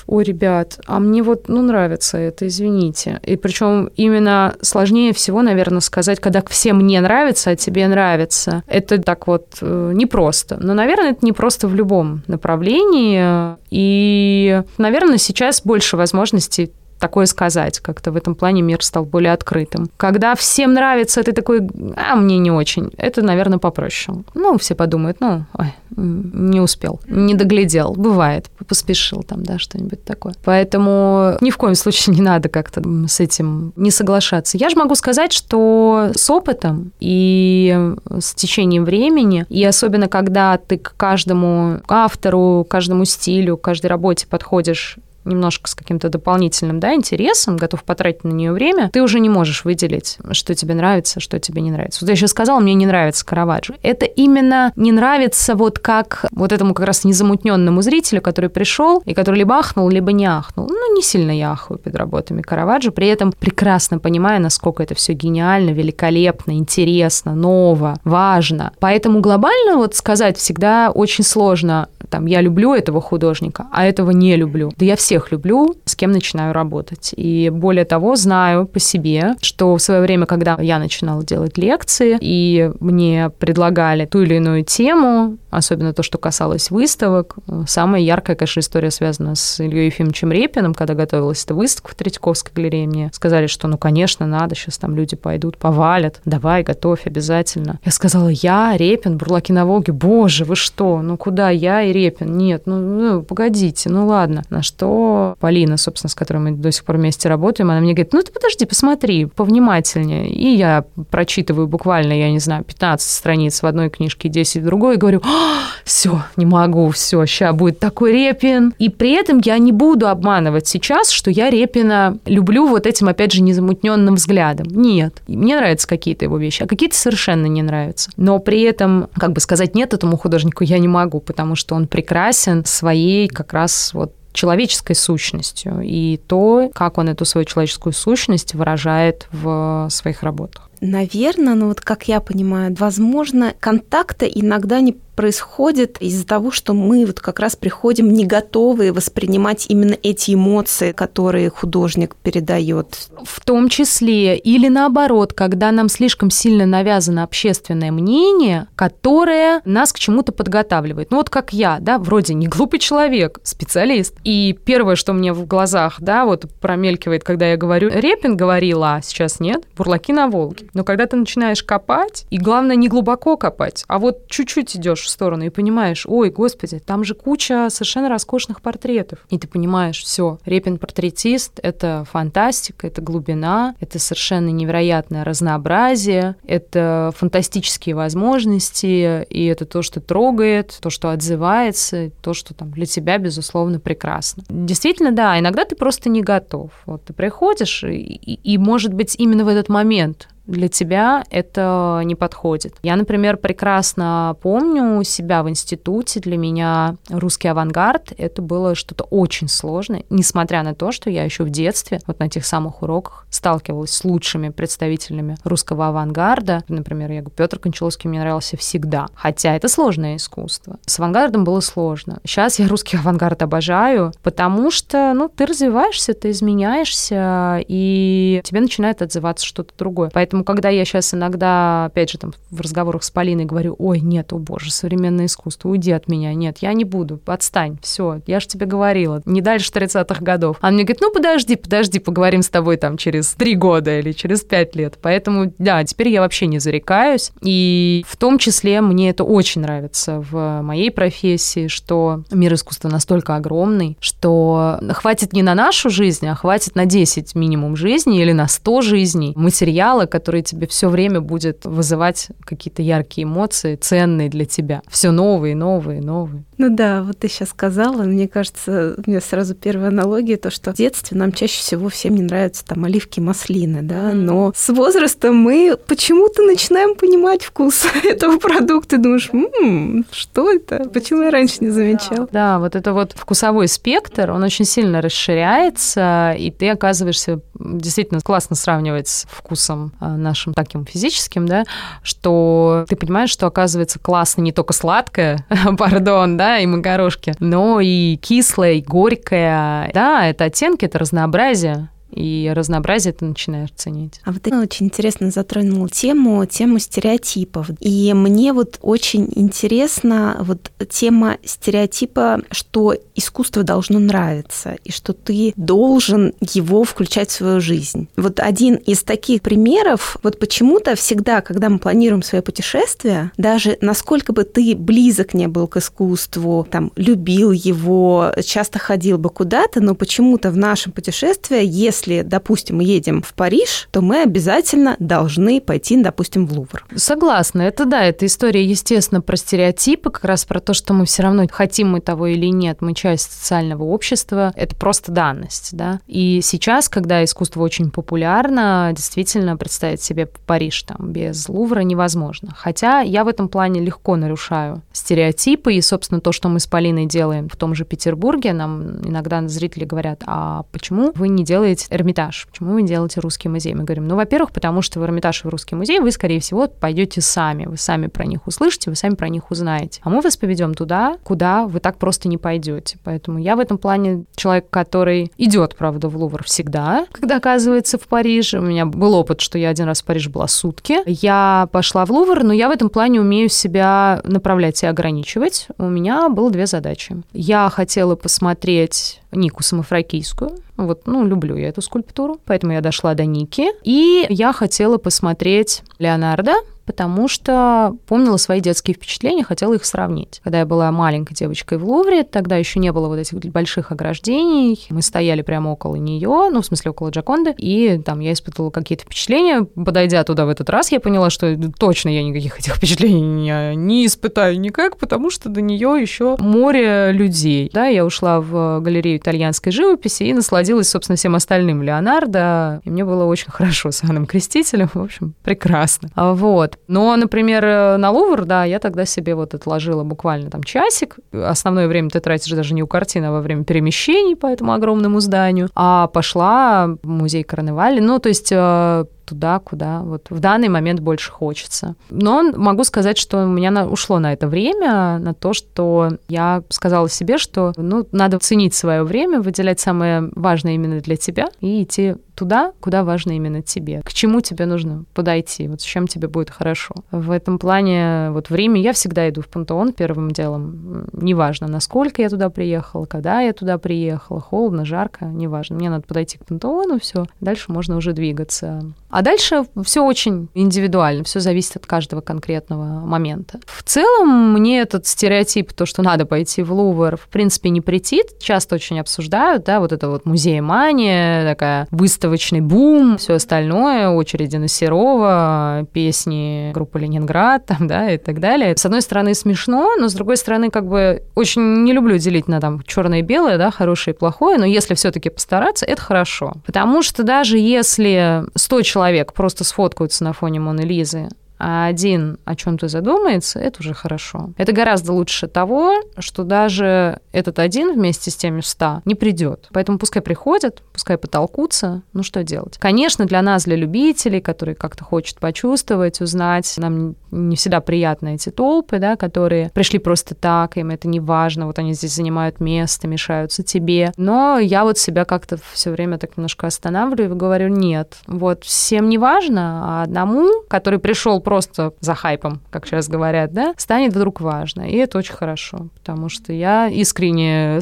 [0.08, 3.20] ой, ребят, а мне вот, ну, нравится это, извините.
[3.24, 8.64] И причем именно сложнее всего, наверное, сказать, когда всем мне нравится, а тебе нравится.
[8.68, 10.58] Это так вот э, непросто.
[10.62, 13.58] Но, наверное, это непросто в любом направлении.
[13.70, 17.80] И, наверное, сейчас больше возможностей такое сказать.
[17.80, 19.90] Как-то в этом плане мир стал более открытым.
[19.98, 21.62] Когда всем нравится, ты такой,
[21.96, 22.92] а мне не очень.
[22.98, 24.24] Это, наверное, попроще.
[24.34, 27.94] Ну, все подумают, ну, ой, не успел, не доглядел.
[27.94, 30.34] Бывает, поспешил там, да, что-нибудь такое.
[30.44, 34.58] Поэтому ни в коем случае не надо как-то с этим не соглашаться.
[34.58, 40.78] Я же могу сказать, что с опытом и с течением времени, и особенно когда ты
[40.78, 47.84] к каждому автору, каждому стилю, каждой работе подходишь немножко с каким-то дополнительным да, интересом, готов
[47.84, 51.72] потратить на нее время, ты уже не можешь выделить, что тебе нравится, что тебе не
[51.72, 52.00] нравится.
[52.02, 53.76] Вот я еще сказала, мне не нравится Караваджо.
[53.82, 59.14] Это именно не нравится вот как вот этому как раз незамутненному зрителю, который пришел и
[59.14, 60.68] который либо ахнул, либо не ахнул.
[60.68, 65.14] Ну, не сильно я ахаю перед работами Караваджо, при этом прекрасно понимая, насколько это все
[65.14, 68.72] гениально, великолепно, интересно, ново, важно.
[68.80, 74.36] Поэтому глобально вот сказать всегда очень сложно, там, я люблю этого художника, а этого не
[74.36, 74.72] люблю.
[74.78, 77.14] Да я все всех люблю, с кем начинаю работать.
[77.16, 82.18] И более того, знаю по себе, что в свое время, когда я начинала делать лекции,
[82.20, 87.36] и мне предлагали ту или иную тему, особенно то, что касалось выставок,
[87.68, 92.52] самая яркая, конечно, история связана с Ильей Ефимовичем Репиным, когда готовилась эта выставка в Третьяковской
[92.54, 97.80] галерее, мне сказали, что, ну, конечно, надо, сейчас там люди пойдут, повалят, давай, готовь обязательно.
[97.86, 102.38] Я сказала, я, Репин, Бурлаки на Волге, боже, вы что, ну куда я и Репин?
[102.38, 104.44] Нет, ну, ну погодите, ну ладно.
[104.50, 105.05] На что
[105.40, 108.32] Полина, собственно, с которой мы до сих пор вместе работаем, она мне говорит, ну ты
[108.32, 110.30] подожди, посмотри, повнимательнее.
[110.30, 114.96] И я прочитываю буквально, я не знаю, 15 страниц в одной книжке, 10 в другой,
[114.96, 118.74] и говорю, «А, все, не могу, все, сейчас будет такой Репин.
[118.80, 123.34] И при этом я не буду обманывать сейчас, что я Репина люблю вот этим, опять
[123.34, 124.68] же, незамутненным взглядом.
[124.70, 128.10] Нет, мне нравятся какие-то его вещи, а какие-то совершенно не нравятся.
[128.18, 131.88] Но при этом, как бы сказать нет этому художнику я не могу, потому что он
[131.88, 138.54] прекрасен своей как раз вот человеческой сущностью и то, как он эту свою человеческую сущность
[138.54, 140.70] выражает в своих работах.
[140.82, 147.06] Наверное, ну вот как я понимаю, возможно, контакта иногда не происходит из-за того, что мы
[147.06, 153.10] вот как раз приходим не готовые воспринимать именно эти эмоции, которые художник передает.
[153.24, 160.00] В том числе или наоборот, когда нам слишком сильно навязано общественное мнение, которое нас к
[160.00, 161.12] чему-то подготавливает.
[161.12, 164.16] Ну вот как я, да, вроде не глупый человек, специалист.
[164.24, 169.02] И первое, что мне в глазах, да, вот промелькивает, когда я говорю, Репин говорила, а
[169.02, 170.68] сейчас нет, бурлаки на Волге.
[170.74, 175.10] Но когда ты начинаешь копать, и главное не глубоко копать, а вот чуть-чуть идешь в
[175.10, 179.20] сторону и понимаешь, ой, господи, там же куча совершенно роскошных портретов.
[179.30, 187.12] И ты понимаешь, все, Репин портретист— это фантастика, это глубина, это совершенно невероятное разнообразие, это
[187.16, 193.18] фантастические возможности, и это то, что трогает, то, что отзывается, то, что там для тебя,
[193.18, 194.44] безусловно, прекрасно.
[194.50, 196.72] Действительно, да, иногда ты просто не готов.
[196.86, 202.02] Вот ты приходишь, и, и, и может быть, именно в этот момент для тебя это
[202.04, 202.76] не подходит.
[202.84, 206.20] Я, например, прекрасно помню себя в институте.
[206.20, 211.44] Для меня русский авангард— это было что-то очень сложное, несмотря на то, что я еще
[211.44, 216.64] в детстве, вот на тех самых уроках, сталкивалась с лучшими представителями русского авангарда.
[216.68, 220.80] Например, я говорю, Петр Кончаловский мне нравился всегда, хотя это сложное искусство.
[220.86, 222.20] С авангардом было сложно.
[222.24, 229.02] Сейчас я русский авангард обожаю, потому что, ну, ты развиваешься, ты изменяешься, и тебе начинает
[229.02, 230.10] отзываться что-то другое.
[230.14, 234.32] Поэтому когда я сейчас иногда, опять же, там, в разговорах с Полиной говорю, ой, нет,
[234.34, 238.48] о боже, современное искусство, уйди от меня, нет, я не буду, отстань, все, я же
[238.48, 240.58] тебе говорила, не дальше 30-х годов.
[240.62, 244.42] Она мне говорит, ну, подожди, подожди, поговорим с тобой там через три года или через
[244.42, 244.98] пять лет.
[245.02, 250.24] Поэтому, да, теперь я вообще не зарекаюсь, и в том числе мне это очень нравится
[250.30, 256.36] в моей профессии, что мир искусства настолько огромный, что хватит не на нашу жизнь, а
[256.36, 261.66] хватит на 10 минимум жизней или на 100 жизней материала, который тебе все время будет
[261.66, 264.82] вызывать какие-то яркие эмоции, ценные для тебя.
[264.90, 266.44] Все новые, новые, новые.
[266.58, 270.74] Ну да, вот ты сейчас сказала, мне кажется, у меня сразу первая аналогия, то, что
[270.74, 275.36] в детстве нам чаще всего всем не нравятся там оливки, маслины, да, но с возрастом
[275.36, 280.90] мы почему-то начинаем понимать вкус этого продукта, думаешь, м-м, что это?
[280.90, 282.28] Почему я раньше не замечал?
[282.32, 288.56] Да, вот это вот вкусовой спектр, он очень сильно расширяется, и ты оказываешься действительно классно
[288.56, 291.64] сравнивать с вкусом а, нашим таким физическим, да,
[292.04, 295.46] что ты понимаешь, что оказывается классно не только сладкое,
[295.78, 299.92] пардон, да, и макарошки, но и кислое, и горькое.
[299.94, 304.22] Да, это оттенки, это разнообразие и разнообразие ты начинаешь ценить.
[304.24, 307.70] А вот ты очень интересно затронул тему, тему стереотипов.
[307.80, 315.54] И мне вот очень интересна вот тема стереотипа, что искусство должно нравиться, и что ты
[315.58, 318.08] должен его включать в свою жизнь.
[318.16, 324.32] Вот один из таких примеров, вот почему-то всегда, когда мы планируем свое путешествие, даже насколько
[324.32, 329.96] бы ты близок не был к искусству, там, любил его, часто ходил бы куда-то, но
[329.96, 335.62] почему-то в нашем путешествии, если если, допустим, мы едем в Париж, то мы обязательно должны
[335.62, 336.86] пойти, допустим, в Лувр.
[336.96, 337.62] Согласна.
[337.62, 341.46] Это да, это история, естественно, про стереотипы, как раз про то, что мы все равно
[341.50, 344.52] хотим мы того или нет, мы часть социального общества.
[344.56, 346.00] Это просто данность, да.
[346.08, 352.54] И сейчас, когда искусство очень популярно, действительно представить себе Париж там без Лувра невозможно.
[352.56, 357.06] Хотя я в этом плане легко нарушаю стереотипы, и, собственно, то, что мы с Полиной
[357.06, 362.48] делаем в том же Петербурге, нам иногда зрители говорят, а почему вы не делаете Эрмитаж.
[362.52, 363.74] Почему вы делаете русский музей?
[363.74, 366.68] Мы говорим, ну, во-первых, потому что в Эрмитаж и в русский музей вы, скорее всего,
[366.68, 367.66] пойдете сами.
[367.66, 370.02] Вы сами про них услышите, вы сами про них узнаете.
[370.04, 372.98] А мы вас поведем туда, куда вы так просто не пойдете.
[373.04, 378.08] Поэтому я в этом плане человек, который идет, правда, в Лувр всегда, когда оказывается в
[378.08, 378.60] Париже.
[378.60, 380.98] У меня был опыт, что я один раз в Париже была сутки.
[381.06, 385.68] Я пошла в Лувр, но я в этом плане умею себя направлять и ограничивать.
[385.78, 387.16] У меня было две задачи.
[387.34, 390.52] Я хотела посмотреть Нику Самофракийскую.
[390.78, 393.68] Вот, ну, люблю я эту скульптуру, поэтому я дошла до Ники.
[393.84, 396.54] И я хотела посмотреть Леонардо,
[396.86, 400.42] потому что помнила свои детские впечатления, хотела их сравнить.
[400.44, 404.86] Когда я была маленькой девочкой в Лувре, тогда еще не было вот этих больших ограждений,
[404.90, 409.06] мы стояли прямо около нее, ну, в смысле, около Джаконды, и там я испытывала какие-то
[409.06, 409.64] впечатления.
[409.64, 414.06] Подойдя туда в этот раз, я поняла, что точно я никаких этих впечатлений не, не
[414.06, 417.70] испытаю никак, потому что до нее еще море людей.
[417.74, 423.06] Да, я ушла в галерею итальянской живописи и насладилась, собственно, всем остальным Леонардо, и мне
[423.06, 426.10] было очень хорошо с Анном Крестителем, в общем, прекрасно.
[426.16, 426.75] Вот.
[426.88, 431.18] Но, например, э, на Лувр, да, я тогда себе вот отложила буквально там часик.
[431.32, 435.20] Основное время ты тратишь даже не у картины, а во время перемещений по этому огромному
[435.20, 435.70] зданию.
[435.76, 438.00] А пошла в музей Карнавали.
[438.00, 441.96] Ну, то есть э, туда, куда вот в данный момент больше хочется.
[442.10, 446.64] Но могу сказать, что у меня на, ушло на это время, на то, что я
[446.70, 451.84] сказала себе, что ну, надо ценить свое время, выделять самое важное именно для тебя и
[451.84, 456.28] идти туда, куда важно именно тебе, к чему тебе нужно подойти, вот с чем тебе
[456.28, 456.94] будет хорошо.
[457.12, 461.08] В этом плане вот время я всегда иду в пантеон первым делом.
[461.14, 465.76] Неважно, насколько я туда приехала, когда я туда приехала, холодно, жарко, неважно.
[465.76, 467.26] Мне надо подойти к пантеону, все.
[467.40, 468.94] Дальше можно уже двигаться.
[469.10, 473.60] А дальше все очень индивидуально, все зависит от каждого конкретного момента.
[473.66, 478.40] В целом, мне этот стереотип, то, что надо пойти в Лувр, в принципе, не претит.
[478.40, 481.88] Часто очень обсуждают, да, вот это вот музей мания, такая
[482.26, 488.76] выставочный бум, все остальное, очереди на Серова, песни группы Ленинград, там, да, и так далее.
[488.76, 492.60] С одной стороны, смешно, но с другой стороны, как бы очень не люблю делить на
[492.60, 496.54] там черное и белое, да, хорошее и плохое, но если все-таки постараться, это хорошо.
[496.66, 502.56] Потому что даже если 100 человек просто сфоткаются на фоне Моны Лизы, а один о
[502.56, 504.50] чем-то задумается, это уже хорошо.
[504.58, 509.68] Это гораздо лучше того, что даже этот один вместе с теми ста не придет.
[509.74, 512.78] Поэтому пускай приходят, пускай потолкутся, ну что делать.
[512.78, 518.50] Конечно, для нас, для любителей, которые как-то хочет почувствовать, узнать, нам не всегда приятны эти
[518.50, 523.08] толпы, да, которые пришли просто так, им это не важно, вот они здесь занимают место,
[523.08, 524.14] мешаются тебе.
[524.16, 529.10] Но я вот себя как-то все время так немножко останавливаю и говорю, нет, вот всем
[529.10, 534.40] не важно, а одному, который пришел просто за хайпом, как сейчас говорят, да, станет вдруг
[534.40, 534.90] важно.
[534.90, 537.25] И это очень хорошо, потому что я искренне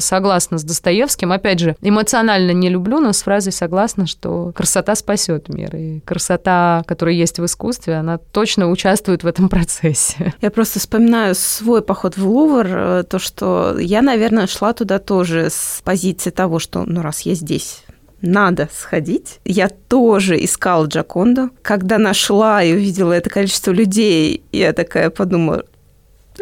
[0.00, 1.32] согласна с Достоевским.
[1.32, 5.74] Опять же, эмоционально не люблю, но с фразой согласна, что красота спасет мир.
[5.76, 10.34] И красота, которая есть в искусстве, она точно участвует в этом процессе.
[10.40, 15.48] Я просто вспоминаю свой поход в Лувр, э, то, что я, наверное, шла туда тоже
[15.50, 17.84] с позиции того, что, ну, раз я здесь,
[18.24, 19.40] надо сходить.
[19.44, 21.50] Я тоже искала Джаконду.
[21.62, 25.64] Когда нашла и увидела это количество людей, я такая подумала,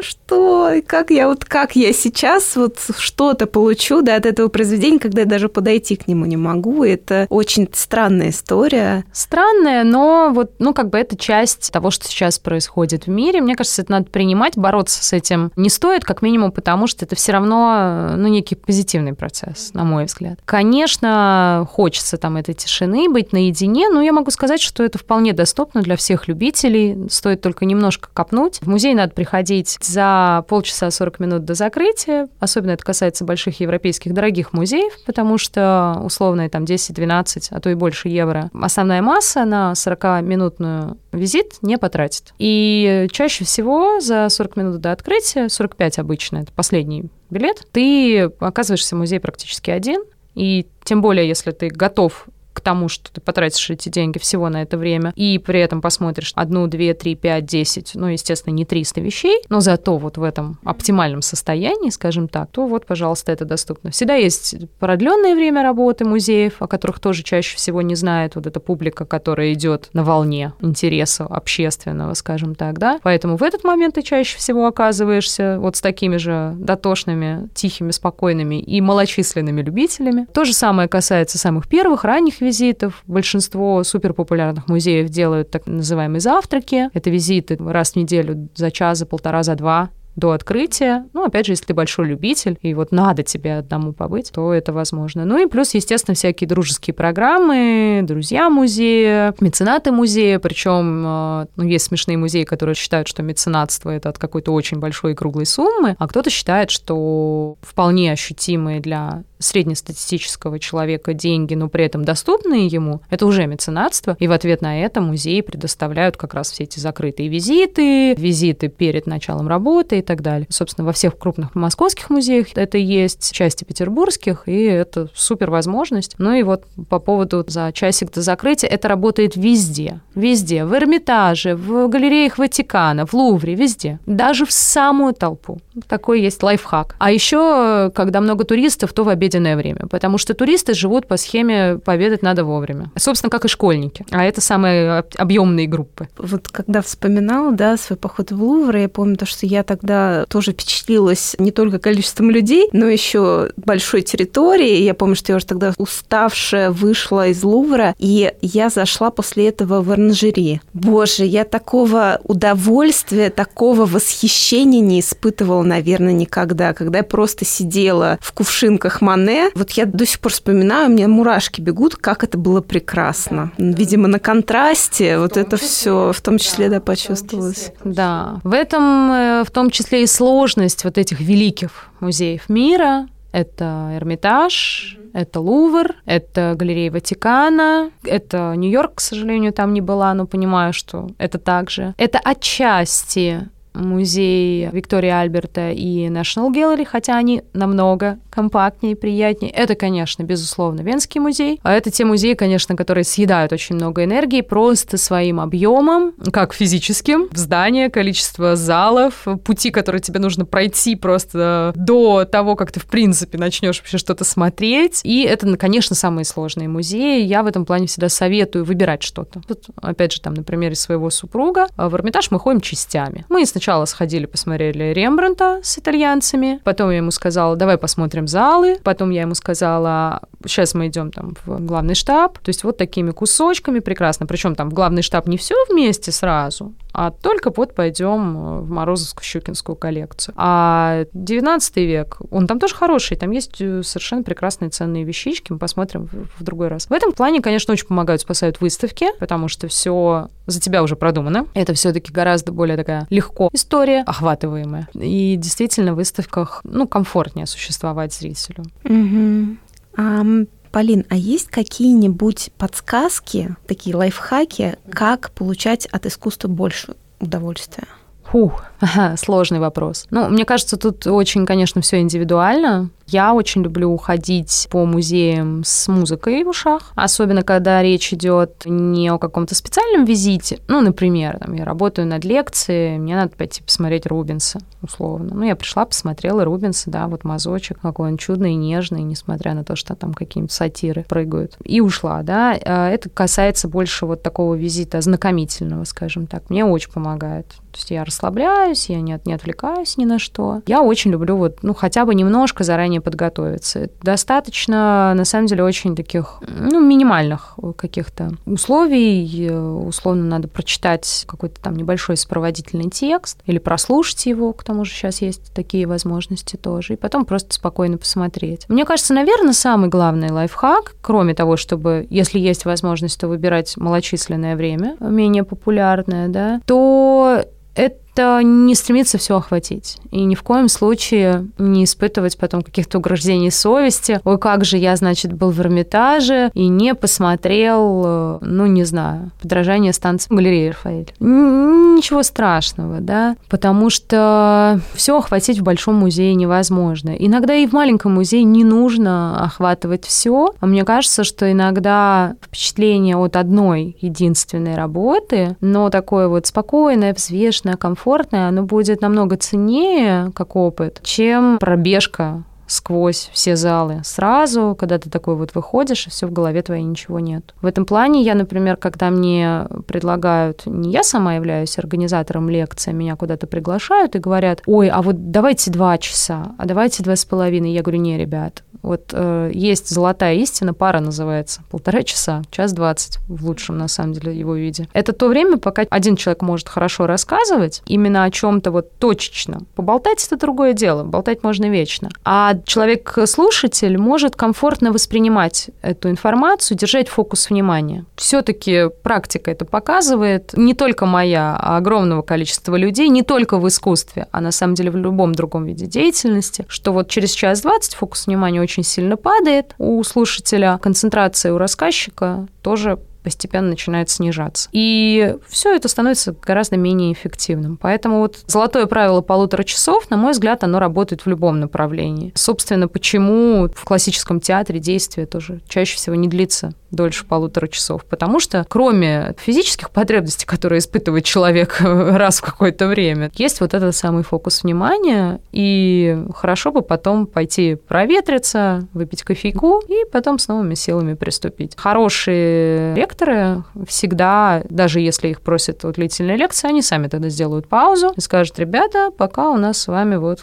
[0.00, 5.22] что, как я вот, как я сейчас вот что-то получу, да, от этого произведения, когда
[5.22, 6.84] я даже подойти к нему не могу.
[6.84, 9.04] Это очень странная история.
[9.12, 13.40] Странная, но вот, ну, как бы это часть того, что сейчас происходит в мире.
[13.40, 17.16] Мне кажется, это надо принимать, бороться с этим не стоит, как минимум, потому что это
[17.16, 20.38] все равно, ну, некий позитивный процесс, на мой взгляд.
[20.44, 25.82] Конечно, хочется там этой тишины, быть наедине, но я могу сказать, что это вполне доступно
[25.82, 27.08] для всех любителей.
[27.10, 28.58] Стоит только немножко копнуть.
[28.60, 32.28] В музей надо приходить за полчаса 40 минут до закрытия.
[32.40, 37.74] Особенно это касается больших европейских дорогих музеев, потому что условно там 10-12, а то и
[37.74, 38.50] больше евро.
[38.54, 42.32] Основная масса на 40-минутную визит не потратит.
[42.38, 48.94] И чаще всего за 40 минут до открытия, 45 обычно, это последний билет, ты оказываешься
[48.94, 50.02] в музее практически один,
[50.34, 54.62] и тем более, если ты готов к тому, что ты потратишь эти деньги всего на
[54.62, 59.00] это время, и при этом посмотришь одну, две, три, пять, десять, ну, естественно, не 300
[59.00, 63.90] вещей, но зато вот в этом оптимальном состоянии, скажем так, то вот, пожалуйста, это доступно.
[63.90, 68.60] Всегда есть продленное время работы музеев, о которых тоже чаще всего не знает вот эта
[68.60, 73.00] публика, которая идет на волне интереса общественного, скажем так, да.
[73.02, 78.60] Поэтому в этот момент ты чаще всего оказываешься вот с такими же дотошными, тихими, спокойными
[78.60, 80.26] и малочисленными любителями.
[80.32, 83.02] То же самое касается самых первых, ранних визитов.
[83.06, 86.90] Большинство суперпопулярных музеев делают так называемые завтраки.
[86.92, 91.06] Это визиты раз в неделю за час, за полтора, за два до открытия.
[91.12, 94.72] Ну, опять же, если ты большой любитель, и вот надо тебе одному побыть, то это
[94.72, 95.24] возможно.
[95.24, 101.86] Ну и плюс, естественно, всякие дружеские программы, друзья музея, меценаты музея, причем э, ну, есть
[101.86, 106.08] смешные музеи, которые считают, что меценатство это от какой-то очень большой и круглой суммы, а
[106.08, 113.26] кто-то считает, что вполне ощутимые для среднестатистического человека деньги, но при этом доступные ему, это
[113.26, 114.16] уже меценатство.
[114.18, 119.06] И в ответ на это музеи предоставляют как раз все эти закрытые визиты, визиты перед
[119.06, 120.46] началом работы и так далее.
[120.50, 126.14] Собственно, во всех крупных московских музеях это есть, части петербургских, и это супер возможность.
[126.18, 130.00] Ну и вот по поводу за часик до закрытия, это работает везде.
[130.14, 130.64] Везде.
[130.64, 133.98] В Эрмитаже, в галереях Ватикана, в Лувре, везде.
[134.06, 135.60] Даже в самую толпу.
[135.88, 136.96] Такой есть лайфхак.
[136.98, 141.78] А еще, когда много туристов, то в обеденное время, потому что туристы живут по схеме
[141.78, 142.90] «пообедать надо вовремя».
[142.96, 144.04] Собственно, как и школьники.
[144.10, 146.08] А это самые объемные группы.
[146.18, 150.24] Вот когда вспоминала, да, свой поход в Лувр, я помню то, что я тогда тогда
[150.26, 154.84] тоже впечатлилась не только количеством людей, но еще большой территорией.
[154.84, 159.82] Я помню, что я уже тогда уставшая вышла из Лувра, и я зашла после этого
[159.82, 160.60] в оранжери.
[160.72, 168.32] Боже, я такого удовольствия, такого восхищения не испытывала, наверное, никогда, когда я просто сидела в
[168.32, 169.50] кувшинках Мане.
[169.54, 173.52] Вот я до сих пор вспоминаю, у меня мурашки бегут, как это было прекрасно.
[173.58, 177.72] Видимо, на контрасте вот это все в том числе, да, почувствовалось.
[177.84, 183.92] Да, в этом, э, в том числе и сложность вот этих великих музеев мира, Это
[183.96, 190.72] Эрмитаж, это Лувр, это галерея Ватикана, это Нью-Йорк, к сожалению, там не была, но понимаю,
[190.72, 191.94] что это также.
[191.96, 199.52] Это отчасти музей Виктория Альберта и National Gallery, хотя они намного компактнее, приятнее.
[199.52, 201.60] Это, конечно, безусловно, Венский музей.
[201.62, 207.28] А это те музеи, конечно, которые съедают очень много энергии просто своим объемом, как физическим,
[207.30, 212.86] в здание, количество залов, пути, которые тебе нужно пройти просто до того, как ты, в
[212.86, 215.00] принципе, начнешь вообще что-то смотреть.
[215.04, 217.22] И это, конечно, самые сложные музеи.
[217.22, 219.40] Я в этом плане всегда советую выбирать что-то.
[219.46, 223.24] Тут, опять же, там, на примере своего супруга, в Эрмитаж мы ходим частями.
[223.28, 228.78] Мы сначала сначала сходили, посмотрели Рембранта с итальянцами, потом я ему сказала, давай посмотрим залы,
[228.82, 233.12] потом я ему сказала, сейчас мы идем там в главный штаб, то есть вот такими
[233.12, 238.62] кусочками прекрасно, причем там в главный штаб не все вместе сразу, а только вот пойдем
[238.62, 240.34] в Морозовскую Щукинскую коллекцию.
[240.36, 245.58] А 19 век, он там тоже хороший, там есть э, совершенно прекрасные ценные вещички, мы
[245.58, 246.86] посмотрим в другой раз.
[246.86, 251.46] В этом плане, конечно, очень помогают, спасают выставки, потому что все за тебя уже продумано.
[251.54, 254.88] Это все-таки гораздо более такая легко история, охватываемая.
[254.94, 258.64] И действительно в выставках, ну, комфортнее существовать зрителю.
[258.84, 259.56] Угу.
[259.96, 260.22] А,
[260.70, 267.86] Полин, а есть какие-нибудь подсказки, такие лайфхаки, как получать от искусства больше удовольствия?
[268.24, 268.64] Фух,
[269.16, 270.06] сложный вопрос.
[270.10, 272.90] Ну, мне кажется, тут очень, конечно, все индивидуально.
[273.06, 279.10] Я очень люблю ходить по музеям с музыкой в ушах, особенно когда речь идет не
[279.10, 280.60] о каком-то специальном визите.
[280.68, 285.34] Ну, например, там, я работаю над лекцией, мне надо пойти посмотреть Рубинса, условно.
[285.34, 289.76] Ну, я пришла, посмотрела Рубинса, да, вот мазочек, какой он чудный нежный, несмотря на то,
[289.76, 291.56] что там какие-нибудь сатиры прыгают.
[291.64, 292.56] И ушла, да.
[292.64, 296.48] А это касается больше вот такого визита знакомительного, скажем так.
[296.48, 297.48] Мне очень помогает.
[297.72, 300.62] То есть я расслабляюсь, я не, не отвлекаюсь ни на что.
[300.66, 303.88] Я очень люблю вот, ну, хотя бы немножко заранее подготовиться.
[304.02, 309.50] Достаточно, на самом деле, очень таких, ну, минимальных каких-то условий.
[309.50, 315.22] Условно надо прочитать какой-то там небольшой сопроводительный текст или прослушать его, к тому же сейчас
[315.22, 318.68] есть такие возможности тоже, и потом просто спокойно посмотреть.
[318.68, 324.56] Мне кажется, наверное, самый главный лайфхак, кроме того, чтобы, если есть возможность, то выбирать малочисленное
[324.56, 327.44] время, менее популярное, да, то
[327.74, 329.98] это это не стремиться все охватить.
[330.10, 334.20] И ни в коем случае не испытывать потом каких-то угрождений совести.
[334.24, 339.30] Ой, как же я, значит, был в Эрмитаже и не посмотрел, э, ну, не знаю,
[339.40, 341.12] подражание станции галереи Рафаэль.
[341.20, 347.10] Ничего страшного, да, потому что все охватить в большом музее невозможно.
[347.10, 350.52] Иногда и в маленьком музее не нужно охватывать все.
[350.60, 357.76] А мне кажется, что иногда впечатление от одной единственной работы, но такое вот спокойное, взвешенное,
[357.76, 362.42] комфортное, комфортное, оно будет намного ценнее как опыт, чем пробежка
[362.72, 367.20] сквозь все залы сразу, когда ты такой вот выходишь, и все в голове твоей ничего
[367.20, 367.54] нет.
[367.60, 373.16] В этом плане я, например, когда мне предлагают, не я сама являюсь организатором лекции, меня
[373.16, 377.72] куда-то приглашают и говорят, ой, а вот давайте два часа, а давайте два с половиной.
[377.72, 383.18] Я говорю, не, ребят, вот э, есть золотая истина, пара называется, полтора часа, час двадцать
[383.28, 384.88] в лучшем, на самом деле, его виде.
[384.92, 389.60] Это то время, пока один человек может хорошо рассказывать, именно о чем-то вот точечно.
[389.74, 392.08] Поболтать это другое дело, болтать можно вечно.
[392.24, 398.04] А человек-слушатель может комфортно воспринимать эту информацию, держать фокус внимания.
[398.16, 404.26] Все-таки практика это показывает, не только моя, а огромного количества людей, не только в искусстве,
[404.30, 408.26] а на самом деле в любом другом виде деятельности, что вот через час двадцать фокус
[408.26, 414.68] внимания очень сильно падает у слушателя, концентрация у рассказчика тоже постепенно начинает снижаться.
[414.72, 417.76] И все это становится гораздо менее эффективным.
[417.76, 422.32] Поэтому вот золотое правило полутора часов, на мой взгляд, оно работает в любом направлении.
[422.34, 428.38] Собственно, почему в классическом театре действие тоже чаще всего не длится дольше полутора часов, потому
[428.38, 434.22] что кроме физических потребностей, которые испытывает человек раз в какое-то время, есть вот этот самый
[434.22, 441.14] фокус внимания, и хорошо бы потом пойти проветриться, выпить кофейку и потом с новыми силами
[441.14, 441.74] приступить.
[441.76, 448.12] Хорошие лекторы всегда, даже если их просят о длительной лекции, они сами тогда сделают паузу
[448.16, 450.42] и скажут, ребята, пока у нас с вами вот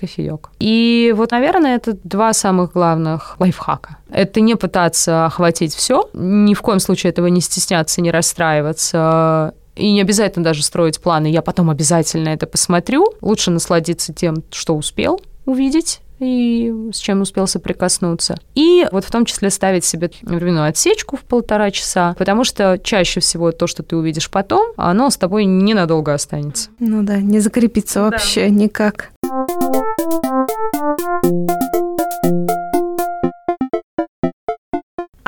[0.00, 0.50] кофеек.
[0.58, 3.98] И вот, наверное, это два самых главных лайфхака.
[4.10, 9.92] Это не пытаться охватить все, ни в коем случае этого не стесняться, не расстраиваться, и
[9.92, 13.06] не обязательно даже строить планы, я потом обязательно это посмотрю.
[13.20, 18.36] Лучше насладиться тем, что успел увидеть, и с чем успел соприкоснуться.
[18.54, 23.20] И вот в том числе ставить себе временную отсечку в полтора часа, потому что чаще
[23.20, 26.70] всего то, что ты увидишь потом, оно с тобой ненадолго останется.
[26.78, 28.50] Ну да, не закрепится вообще да.
[28.50, 29.10] никак.
[29.30, 29.89] Thank you.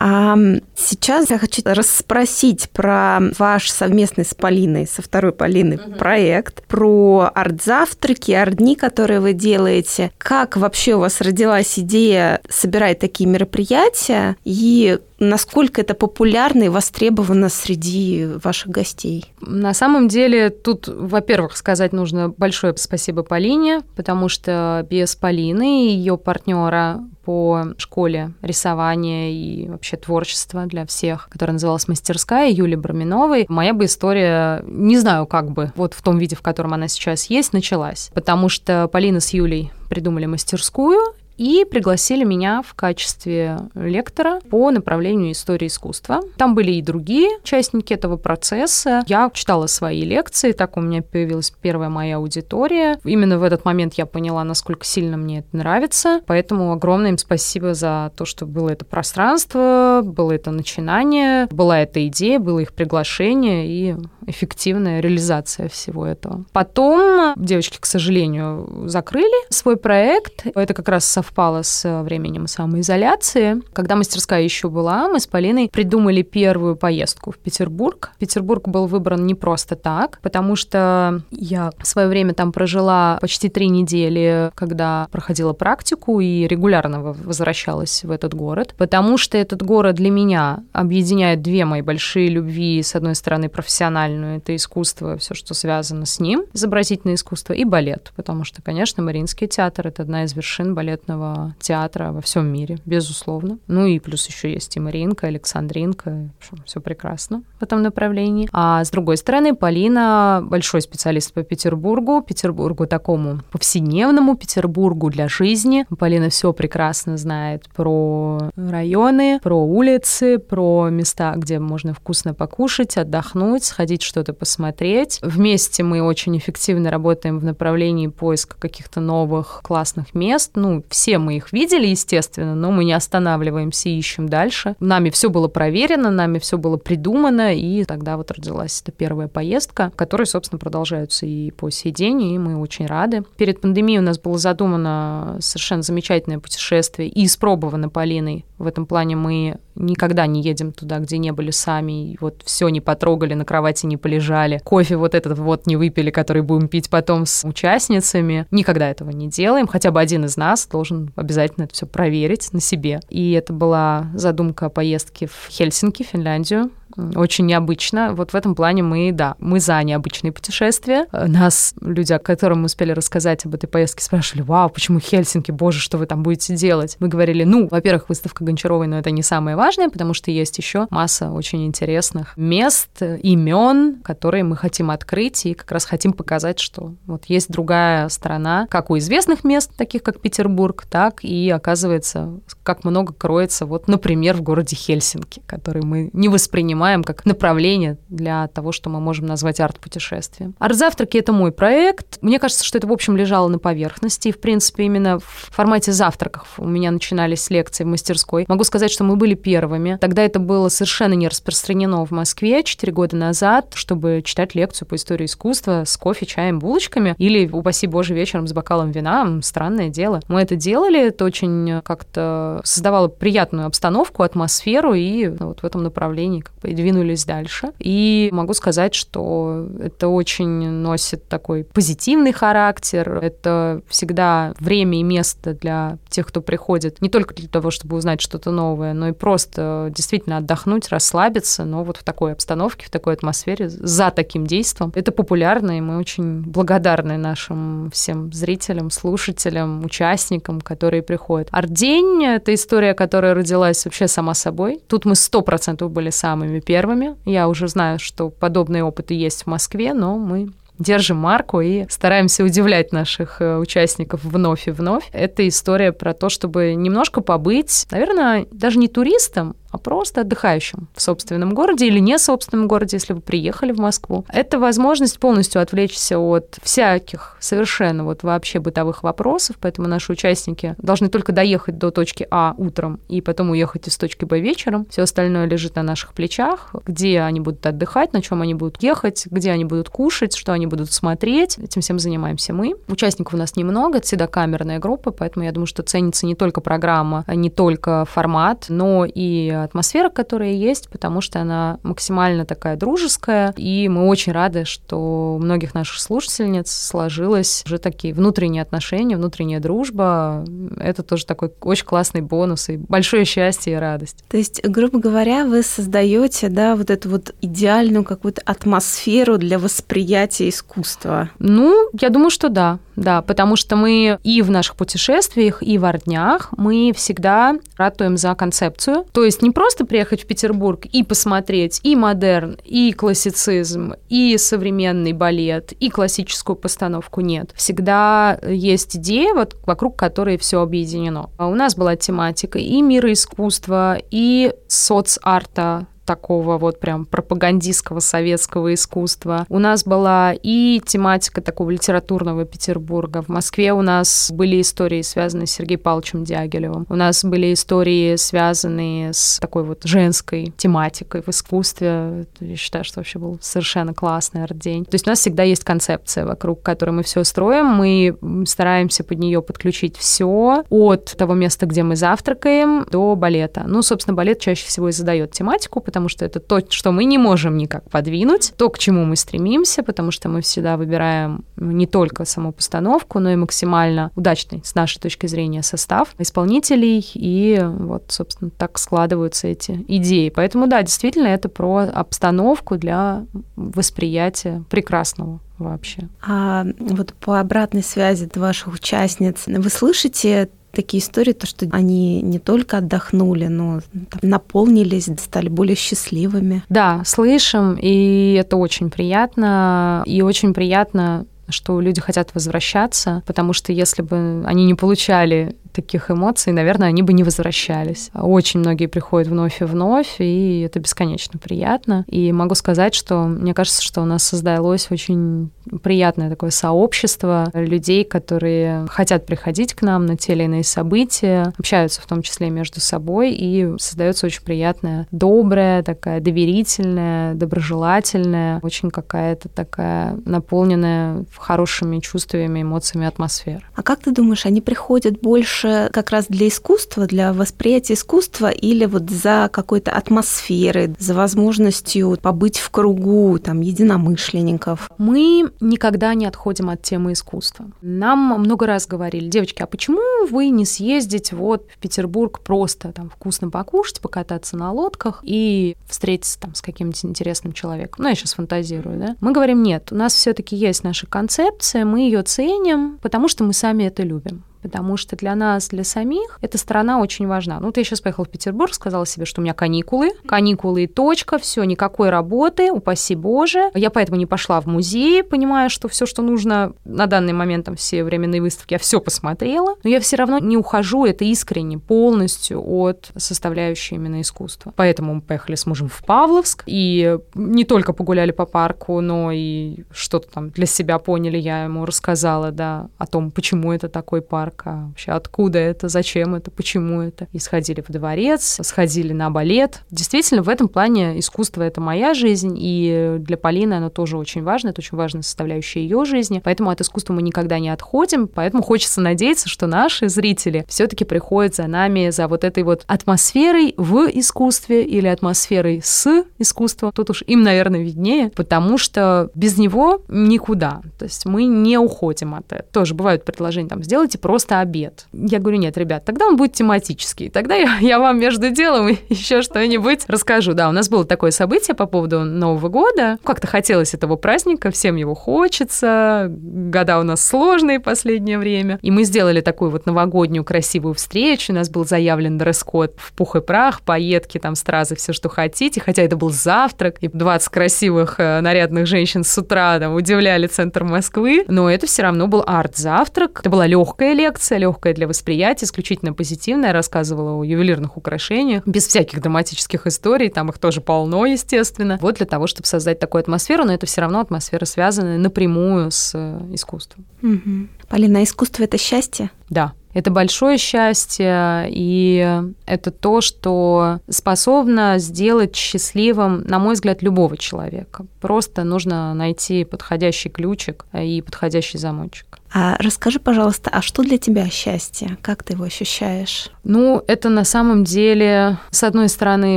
[0.05, 0.37] А
[0.75, 5.93] сейчас я хочу расспросить про ваш совместный с Полиной, со второй Полиной угу.
[5.93, 10.11] проект, про арт-завтраки, арт-дни, которые вы делаете.
[10.19, 17.49] Как вообще у вас родилась идея собирать такие мероприятия и насколько это популярно и востребовано
[17.49, 19.33] среди ваших гостей?
[19.41, 25.95] На самом деле тут, во-первых, сказать нужно большое спасибо Полине, потому что без Полины и
[25.95, 33.47] ее партнера по школе рисования и вообще творчества для всех, которая называлась «Мастерская» Юли Браминовой,
[33.49, 37.27] моя бы история, не знаю, как бы, вот в том виде, в котором она сейчас
[37.27, 38.11] есть, началась.
[38.13, 45.33] Потому что Полина с Юлей придумали мастерскую, и пригласили меня в качестве лектора по направлению
[45.33, 46.21] истории искусства.
[46.37, 49.03] Там были и другие участники этого процесса.
[49.07, 52.99] Я читала свои лекции, так у меня появилась первая моя аудитория.
[53.05, 57.75] Именно в этот момент я поняла, насколько сильно мне это нравится, поэтому огромное им спасибо
[57.75, 63.67] за то, что было это пространство, было это начинание, была эта идея, было их приглашение
[63.67, 66.45] и эффективная реализация всего этого.
[66.53, 70.47] Потом девочки, к сожалению, закрыли свой проект.
[70.55, 73.63] Это как раз совпало с временем самоизоляции.
[73.73, 78.11] Когда мастерская еще была, мы с Полиной придумали первую поездку в Петербург.
[78.19, 83.49] Петербург был выбран не просто так, потому что я в свое время там прожила почти
[83.49, 89.95] три недели, когда проходила практику и регулярно возвращалась в этот город, потому что этот город
[89.95, 92.83] для меня объединяет две мои большие любви.
[92.83, 98.13] С одной стороны, профессиональную, это искусство, все, что связано с ним, изобразительное искусство, и балет,
[98.17, 102.79] потому что, конечно, Мариинский театр— это одна из вершин балетного балетного театра во всем мире,
[102.85, 103.59] безусловно.
[103.67, 106.31] Ну и плюс еще есть и Маринка, Александринка,
[106.65, 108.49] все прекрасно в этом направлении.
[108.53, 115.87] А с другой стороны, Полина большой специалист по Петербургу, Петербургу такому повседневному Петербургу для жизни.
[115.99, 123.65] Полина все прекрасно знает про районы, про улицы, про места, где можно вкусно покушать, отдохнуть,
[123.65, 125.21] сходить что-то посмотреть.
[125.23, 130.53] Вместе мы очень эффективно работаем в направлении поиска каких-то новых классных мест.
[130.55, 134.77] Ну, все мы их видели, естественно, но мы не останавливаемся и ищем дальше.
[134.81, 139.93] Нами все было проверено, нами все было придумано, и тогда вот родилась эта первая поездка,
[139.97, 143.25] которая, собственно, продолжаются и по сей день, и мы очень рады.
[143.37, 148.45] Перед пандемией у нас было задумано совершенно замечательное путешествие и испробовано Полиной.
[148.59, 152.69] В этом плане мы никогда не едем туда, где не были сами, и вот все
[152.69, 156.89] не потрогали, на кровати не полежали, кофе вот этот вот не выпили, который будем пить
[156.91, 158.47] потом с участницами.
[158.51, 162.61] Никогда этого не делаем, хотя бы один из нас должен обязательно это все проверить на
[162.61, 163.01] себе.
[163.09, 168.15] И это была задумка поездки в Хельсинки, Финляндию, очень необычно.
[168.15, 171.07] Вот в этом плане мы, да, мы за необычные путешествия.
[171.13, 175.99] Нас люди, которым мы успели рассказать об этой поездке, спрашивали, вау, почему Хельсинки, боже, что
[175.99, 176.97] вы там будете делать?
[177.01, 180.87] Мы говорили, ну, во-первых, выставка Гончаровой, но это не самое важное, потому что есть еще
[180.91, 186.95] масса очень интересных мест, имен, которые мы хотим открыть и как раз хотим показать, что
[187.07, 192.85] вот есть другая сторона, как у известных мест, таких как Петербург, так и, оказывается, как
[192.85, 198.49] много кроется, вот, например, в городе Хельсинки, который мы не воспринимаем воспринимаем как направление для
[198.49, 200.55] того, что мы можем назвать арт-путешествием.
[200.59, 202.19] Арт-завтраки— это мой проект.
[202.23, 204.29] Мне кажется, что это, в общем, лежало на поверхности.
[204.29, 208.45] И, в принципе, именно в формате завтраков у меня начинались лекции в мастерской.
[208.49, 209.97] Могу сказать, что мы были первыми.
[210.01, 214.97] Тогда это было совершенно не распространено в Москве 4 года назад, чтобы читать лекцию по
[214.97, 219.41] истории искусства с кофе, чаем, булочками или, упаси боже, вечером с бокалом вина.
[219.43, 220.21] Странное дело.
[220.29, 226.41] Мы это делали, это очень как-то создавало приятную обстановку, атмосферу, и вот в этом направлении
[226.41, 227.73] как бы и двинулись дальше.
[227.79, 233.19] И могу сказать, что это очень носит такой позитивный характер.
[233.23, 238.21] Это всегда время и место для тех, кто приходит не только для того, чтобы узнать
[238.21, 243.15] что-то новое, но и просто действительно отдохнуть, расслабиться, но вот в такой обстановке, в такой
[243.15, 244.93] атмосфере, за таким действом.
[244.95, 251.49] Это популярно, и мы очень благодарны нашим всем зрителям, слушателям, участникам, которые приходят.
[251.51, 254.81] Арт-день— это история, которая родилась вообще сама собой.
[254.87, 257.17] Тут мы сто процентов были самыми первыми.
[257.25, 260.51] Я уже знаю, что подобные опыты есть в Москве, но мы
[260.83, 265.09] держим марку и стараемся удивлять наших э, участников вновь и вновь.
[265.13, 271.03] Это история про то, чтобы немножко побыть, наверное, даже не туристом, а просто отдыхающим в
[271.03, 274.25] собственном городе или не собственном городе, если вы приехали в Москву.
[274.29, 281.09] Это возможность полностью отвлечься от всяких совершенно вот вообще бытовых вопросов, поэтому наши участники должны
[281.09, 284.87] только доехать до точки А утром и потом уехать из точки Б вечером.
[284.91, 289.27] Все остальное лежит на наших плечах, где они будут отдыхать, на чем они будут ехать,
[289.31, 291.59] где они будут кушать, что они будут смотреть.
[291.59, 292.75] Этим всем занимаемся мы.
[292.89, 296.61] Участников у нас немного, это всегда камерная группа, поэтому я думаю, что ценится не только
[296.61, 303.53] программа, не только формат, но и атмосфера, которая есть, потому что она максимально такая дружеская,
[303.57, 309.61] и мы очень рады, что у многих наших слушательниц сложилось уже такие внутренние отношения, внутренняя
[309.61, 310.45] дружба.
[310.79, 314.25] Это тоже такой очень классный бонус и большое счастье и радость.
[314.29, 320.49] То есть, грубо говоря, вы создаете, да, вот эту вот идеальную какую-то атмосферу для восприятия
[320.49, 321.31] искусства.
[321.39, 325.93] Ну, я думаю, что да, да, потому что мы и в наших путешествиях, и в
[326.05, 329.05] днях мы всегда ратуем за концепцию.
[329.13, 335.13] То есть не просто приехать в Петербург и посмотреть и модерн, и классицизм, и современный
[335.13, 337.21] балет, и классическую постановку.
[337.21, 337.53] Нет.
[337.55, 341.31] Всегда есть идея, вот, вокруг которой все объединено.
[341.37, 348.75] А у нас была тематика и мира искусства, и соцарта, такого вот прям пропагандистского советского
[348.75, 349.47] искусства.
[349.49, 353.23] У нас была и тематика такого литературного Петербурга.
[353.23, 356.87] В Москве у нас были истории, связанные с Сергеем Павловичем Дягилевым.
[356.89, 362.27] У нас были истории, связанные с такой вот женской тематикой в искусстве.
[362.41, 364.85] Я считаю, что вообще был совершенно классный арт-день.
[364.85, 367.67] То есть у нас всегда есть концепция, вокруг которой мы все строим.
[367.67, 368.17] Мы
[368.47, 373.65] стараемся под нее подключить все от того места, где мы завтракаем, до балета.
[373.67, 377.19] Ну, собственно, балет чаще всего и задает тематику, потому что это то, что мы не
[377.19, 382.25] можем никак подвинуть, то, к чему мы стремимся, потому что мы всегда выбираем не только
[382.25, 388.51] саму постановку, но и максимально удачный, с нашей точки зрения, состав исполнителей, и вот, собственно,
[388.51, 390.33] так складываются эти идеи.
[390.35, 396.09] Поэтому, да, действительно, это про обстановку для восприятия прекрасного вообще.
[396.27, 402.23] А вот по обратной связи от ваших участниц, вы слышите такие истории, то, что они
[402.23, 406.65] не только отдохнули, но там, наполнились, стали более счастливыми.
[406.69, 410.03] Да, слышим, и это очень приятно.
[410.07, 416.11] И очень приятно что люди хотят возвращаться, потому что если бы они не получали таких
[416.11, 418.11] эмоций, наверное, они бы не возвращались.
[418.15, 422.05] Очень многие приходят вновь и вновь, и это бесконечно приятно.
[422.09, 425.51] И могу сказать, что мне кажется, что у нас создалось очень
[425.83, 432.01] приятное такое сообщество людей, которые хотят приходить к нам на те или иные события, общаются
[432.01, 439.49] в том числе между собой, и создается очень приятная, добрая, такая доверительная, доброжелательная, очень какая-то
[439.49, 443.63] такая наполненная хорошими чувствами, эмоциями атмосфера.
[443.75, 448.85] А как ты думаешь, они приходят больше как раз для искусства, для восприятия искусства или
[448.85, 454.91] вот за какой-то атмосферой, за возможностью побыть в кругу там единомышленников?
[454.99, 457.67] Мы никогда не отходим от темы искусства.
[457.81, 463.11] Нам много раз говорили, девочки, а почему вы не съездите вот в Петербург просто там
[463.11, 468.03] вкусно покушать, покататься на лодках и встретиться там с каким-нибудь интересным человеком?
[468.03, 469.17] Ну, я сейчас фантазирую, да?
[469.21, 473.53] Мы говорим, нет, у нас все-таки есть наша концепция, мы ее ценим, потому что мы
[473.53, 477.61] сами это любим потому что для нас, для самих, эта сторона очень важна.
[477.61, 481.39] Ну, ты сейчас поехал в Петербург, сказала себе, что у меня каникулы, каникулы и точка,
[481.39, 483.71] все, никакой работы, упаси Боже.
[483.75, 487.77] Я поэтому не пошла в музей, понимая, что все, что нужно на данный момент, там
[487.77, 492.63] все временные выставки, я все посмотрела, но я все равно не ухожу, это искренне, полностью
[492.65, 494.73] от составляющей именно искусства.
[494.77, 499.85] Поэтому мы поехали с мужем в Павловск, и не только погуляли по парку, но и
[499.91, 504.52] что-то там для себя поняли, я ему рассказала, да, о том, почему это такой парк,
[504.53, 507.27] ярко, вообще откуда это, зачем это, почему это.
[507.33, 509.83] И сходили в дворец, сходили на балет.
[509.91, 514.69] Действительно, в этом плане искусство— это моя жизнь, и для Полины оно тоже очень важно,
[514.69, 519.01] это очень важная составляющая ее жизни, поэтому от искусства мы никогда не отходим, поэтому хочется
[519.01, 524.09] надеяться, что наши зрители все таки приходят за нами, за вот этой вот атмосферой в
[524.13, 526.93] искусстве или атмосферой с искусством.
[526.93, 530.83] Тут уж им, наверное, виднее, потому что без него никуда.
[530.99, 532.69] То есть мы не уходим от этого.
[532.73, 535.07] Тоже бывают предложения, там, сделайте просто просто обед.
[535.13, 537.31] Я говорю, нет, ребят, тогда он будет тематический.
[537.31, 540.53] Тогда я, я вам между делом еще что-нибудь расскажу.
[540.55, 543.19] Да, у нас было такое событие по поводу Нового года.
[543.23, 546.27] Как-то хотелось этого праздника, всем его хочется.
[546.29, 548.81] Года у нас сложные в последнее время.
[548.83, 551.53] И мы сделали такую вот новогоднюю красивую встречу.
[551.53, 555.81] У нас был заявлен дресс-код в пух и прах, поедки, там, стразы, все, что хотите.
[555.81, 560.83] Хотя это был завтрак, и 20 красивых э, нарядных женщин с утра там удивляли центр
[560.83, 561.45] Москвы.
[561.47, 563.41] Но это все равно был арт-завтрак.
[563.41, 568.87] Это была легкая лекция, лекция, легкая для восприятия, исключительно позитивная, рассказывала о ювелирных украшениях, без
[568.87, 571.99] всяких драматических историй, там их тоже полно, естественно.
[572.01, 576.13] Вот для того, чтобы создать такую атмосферу, но это все равно атмосфера, связанная напрямую с
[576.15, 577.05] э, искусством.
[577.23, 577.69] Угу.
[577.89, 579.31] Полина, искусство— это счастье?
[579.51, 579.73] Да.
[579.95, 588.07] Это большое счастье, и это то, что способно сделать счастливым, на мой взгляд, любого человека.
[588.23, 592.39] Просто нужно найти подходящий ключик и подходящий замочек.
[592.55, 595.17] А расскажи, пожалуйста, а что для тебя счастье?
[595.23, 596.51] Как ты его ощущаешь?
[596.65, 599.57] Ну, это на самом деле, с одной стороны,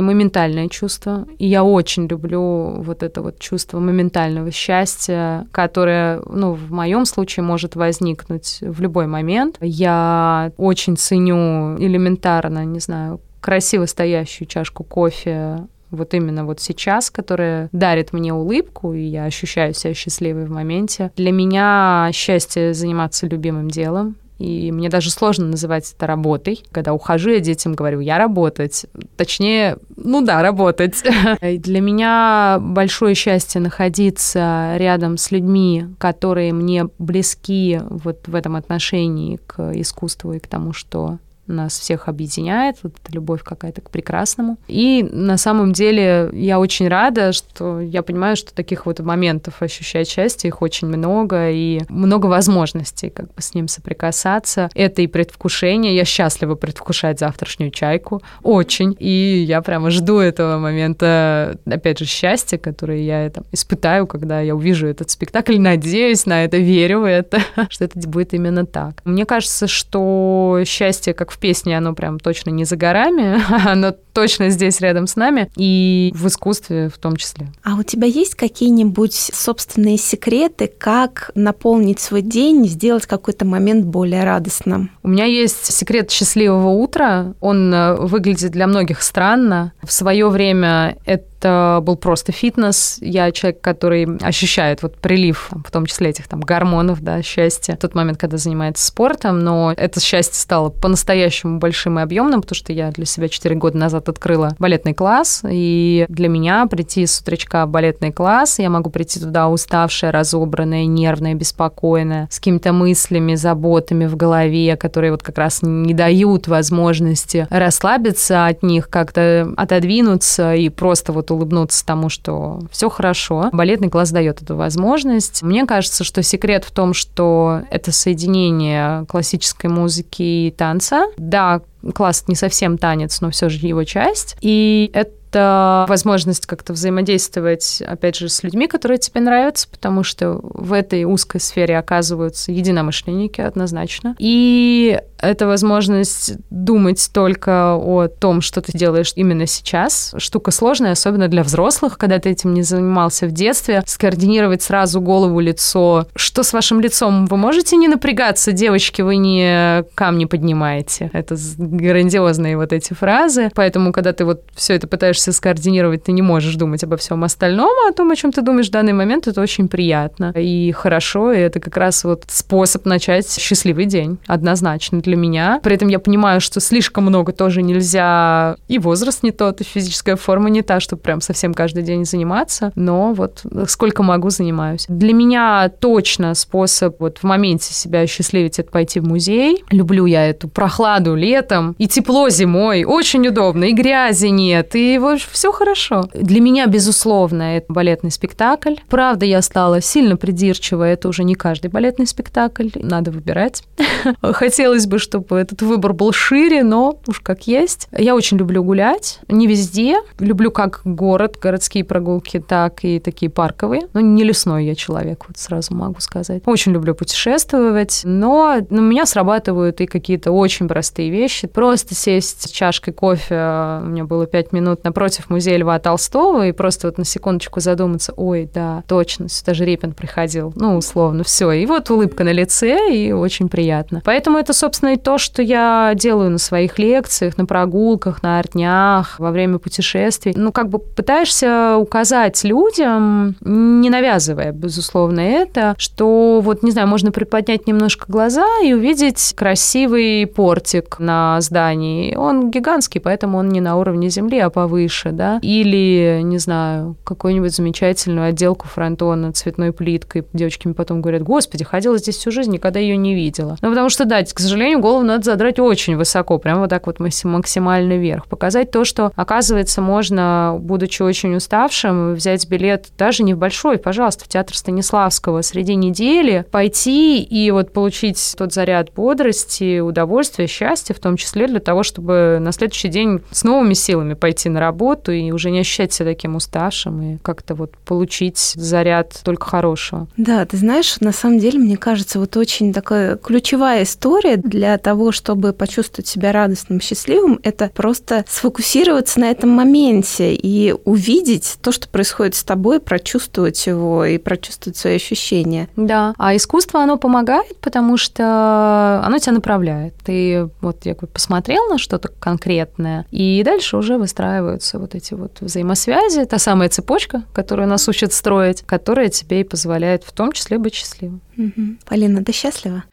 [0.00, 1.26] моментальное чувство.
[1.38, 7.44] И я очень люблю вот это вот чувство моментального счастья, которое, ну, в моем случае
[7.44, 9.56] может возникнуть в любой момент.
[9.60, 17.68] Я очень ценю элементарно, не знаю, красиво стоящую чашку кофе вот именно вот сейчас, которая
[17.72, 21.12] дарит мне улыбку, и я ощущаю себя счастливой в моменте.
[21.16, 26.62] Для меня счастье заниматься любимым делом, и мне даже сложно называть это работой.
[26.70, 28.86] Когда ухожу, я детям говорю, я работать.
[29.16, 31.02] Точнее, ну да, работать.
[31.40, 39.38] Для меня большое счастье находиться рядом с людьми, которые мне близки вот в этом отношении
[39.46, 44.58] к искусству и к тому, что нас всех объединяет, вот эта любовь какая-то к прекрасному.
[44.68, 50.08] И на самом деле я очень рада, что я понимаю, что таких вот моментов ощущать
[50.08, 54.70] счастье, их очень много, и много возможностей как бы с ним соприкасаться.
[54.74, 55.94] Это и предвкушение.
[55.94, 58.22] Я счастлива предвкушать завтрашнюю чайку.
[58.42, 58.96] Очень.
[58.98, 64.54] И я прямо жду этого момента, опять же, счастья, которое я там, испытаю, когда я
[64.54, 65.58] увижу этот спектакль.
[65.58, 69.00] Надеюсь на это, верю в это, что это будет именно так.
[69.04, 74.48] Мне кажется, что счастье как в песне оно прям точно не за горами, оно точно
[74.48, 77.48] здесь рядом с нами, и в искусстве в том числе.
[77.62, 84.24] А у тебя есть какие-нибудь собственные секреты, как наполнить свой день, сделать какой-то момент более
[84.24, 84.90] радостным?
[85.02, 87.34] У меня есть секрет счастливого утра.
[87.40, 89.72] Он э, выглядит для многих странно.
[89.82, 92.98] В свое время это это был просто фитнес.
[93.00, 97.78] Я человек, который ощущает вот прилив, в том числе этих там гормонов, да, счастья, в
[97.78, 102.72] тот момент, когда занимается спортом, но это счастье стало по-настоящему большим и объемным, потому что
[102.72, 107.66] я для себя 4 года назад открыла балетный класс, и для меня прийти с утречка
[107.66, 114.06] в балетный класс, я могу прийти туда уставшая, разобранная, нервная, беспокойная, с какими-то мыслями, заботами
[114.06, 120.68] в голове, которые вот как раз не дают возможности расслабиться от них, как-то отодвинуться и
[120.68, 123.50] просто вот улыбнуться тому, что все хорошо.
[123.52, 125.42] Балетный класс дает эту возможность.
[125.42, 131.06] Мне кажется, что секрет в том, что это соединение классической музыки и танца.
[131.16, 131.62] Да,
[131.94, 134.36] класс не совсем танец, но все же его часть.
[134.40, 140.72] И это возможность как-то взаимодействовать, опять же, с людьми, которые тебе нравятся, потому что в
[140.72, 144.14] этой узкой сфере оказываются единомышленники однозначно.
[144.18, 150.14] И это возможность думать только о том, что ты делаешь именно сейчас.
[150.18, 153.82] Штука сложная, особенно для взрослых, когда ты этим не занимался в детстве.
[153.86, 156.06] Скоординировать сразу голову, лицо.
[156.14, 157.26] Что с вашим лицом?
[157.26, 161.10] Вы можете не напрягаться, девочки, вы не камни поднимаете.
[161.12, 161.36] Это
[161.76, 163.50] грандиозные вот эти фразы.
[163.54, 167.70] Поэтому, когда ты вот все это пытаешься скоординировать, ты не можешь думать обо всем остальном,
[167.86, 171.32] а о том, о чем ты думаешь в данный момент, это очень приятно и хорошо,
[171.32, 175.60] и это как раз вот способ начать счастливый день, однозначно для меня.
[175.62, 180.16] При этом я понимаю, что слишком много тоже нельзя, и возраст не тот, и физическая
[180.16, 184.86] форма не та, чтобы прям совсем каждый день заниматься, но вот сколько могу, занимаюсь.
[184.88, 189.64] Для меня точно способ вот в моменте себя счастливить это пойти в музей.
[189.70, 191.14] Люблю я эту прохладу
[191.56, 196.08] летом и тепло зимой, очень удобно, и грязи нет, и вот все хорошо.
[196.14, 198.74] Для меня, безусловно, это балетный спектакль.
[198.88, 203.62] Правда, я стала сильно придирчива, это уже не каждый балетный спектакль, надо выбирать.
[204.22, 207.88] Хотелось бы, чтобы этот выбор был шире, но уж как есть.
[207.96, 209.96] Я очень люблю гулять, не везде.
[210.18, 213.82] Люблю как город, городские прогулки, так и такие парковые.
[213.94, 216.42] Но не лесной я человек, вот сразу могу сказать.
[216.46, 221.45] Очень люблю путешествовать, но у меня срабатывают и какие-то очень простые вещи.
[221.46, 223.34] Просто сесть с чашкой кофе,
[223.82, 228.12] у меня было пять минут напротив музея Льва Толстого, и просто вот на секундочку задуматься,
[228.16, 231.52] ой, да, точно, сюда же Репин приходил, ну, условно, все.
[231.52, 234.02] И вот улыбка на лице, и очень приятно.
[234.04, 239.18] Поэтому это, собственно, и то, что я делаю на своих лекциях, на прогулках, на арт-днях,
[239.18, 240.34] во время путешествий.
[240.36, 247.12] Ну, как бы пытаешься указать людям, не навязывая, безусловно, это, что вот, не знаю, можно
[247.12, 253.60] приподнять немножко глаза и увидеть красивый портик на на здании, он гигантский, поэтому он не
[253.60, 255.38] на уровне земли, а повыше, да.
[255.42, 260.24] Или, не знаю, какую-нибудь замечательную отделку фронтона цветной плиткой.
[260.32, 263.56] Девочки мне потом говорят, господи, ходила здесь всю жизнь, никогда ее не видела.
[263.60, 267.00] Ну, потому что, да, к сожалению, голову надо задрать очень высоко, прям вот так вот
[267.00, 268.26] максимально вверх.
[268.26, 274.24] Показать то, что, оказывается, можно, будучи очень уставшим, взять билет даже не в большой, пожалуйста,
[274.24, 280.98] в театр Станиславского среди недели, пойти и вот получить тот заряд бодрости, удовольствия, счастья, в
[280.98, 285.30] том числе для того, чтобы на следующий день с новыми силами пойти на работу и
[285.30, 290.08] уже не ощущать себя таким уставшим и как-то вот получить заряд только хорошего.
[290.16, 295.12] Да, ты знаешь, на самом деле, мне кажется, вот очень такая ключевая история для того,
[295.12, 301.88] чтобы почувствовать себя радостным, счастливым, это просто сфокусироваться на этом моменте и увидеть то, что
[301.88, 305.68] происходит с тобой, прочувствовать его и прочувствовать свои ощущения.
[305.76, 309.94] Да, а искусство, оно помогает, потому что оно тебя направляет.
[310.04, 316.26] Ты вот я посмотрел на что-то конкретное, и дальше уже выстраиваются вот эти вот взаимосвязи,
[316.26, 320.74] та самая цепочка, которую нас учат строить, которая тебе и позволяет в том числе быть
[320.74, 321.22] счастливым.
[321.38, 321.76] Угу.
[321.86, 322.84] Полина, ты счастлива?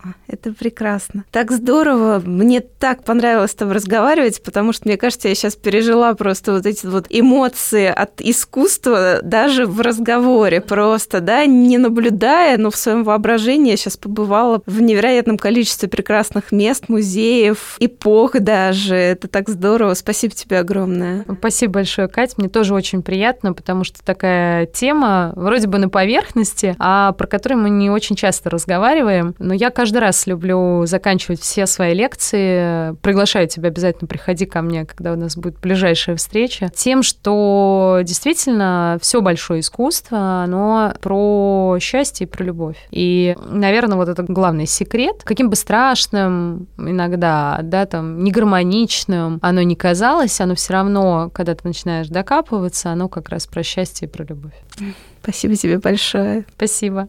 [0.00, 1.24] А, это прекрасно.
[1.32, 2.22] Так здорово.
[2.24, 6.66] Мне так понравилось с тобой разговаривать, потому что, мне кажется, я сейчас пережила просто вот
[6.66, 13.02] эти вот эмоции от искусства даже в разговоре просто, да, не наблюдая, но в своем
[13.02, 18.94] воображении я сейчас побывала в невероятном количестве прекрасных мест, музеев, эпох даже.
[18.94, 19.94] Это так здорово.
[19.94, 21.24] Спасибо тебе огромное.
[21.38, 22.34] Спасибо большое, Катя.
[22.36, 27.62] Мне тоже очень приятно, потому что такая тема вроде бы на поверхности, а про которую
[27.62, 29.34] мы не очень часто разговариваем.
[29.40, 32.94] Но я, кажется, каждый раз люблю заканчивать все свои лекции.
[33.00, 36.70] Приглашаю тебя обязательно, приходи ко мне, когда у нас будет ближайшая встреча.
[36.74, 42.76] Тем, что действительно все большое искусство, оно про счастье и про любовь.
[42.90, 45.22] И, наверное, вот это главный секрет.
[45.24, 51.66] Каким бы страшным иногда, да, там, негармоничным оно не казалось, оно все равно, когда ты
[51.66, 54.52] начинаешь докапываться, оно как раз про счастье и про любовь.
[55.22, 56.44] Спасибо тебе большое.
[56.56, 57.08] Спасибо.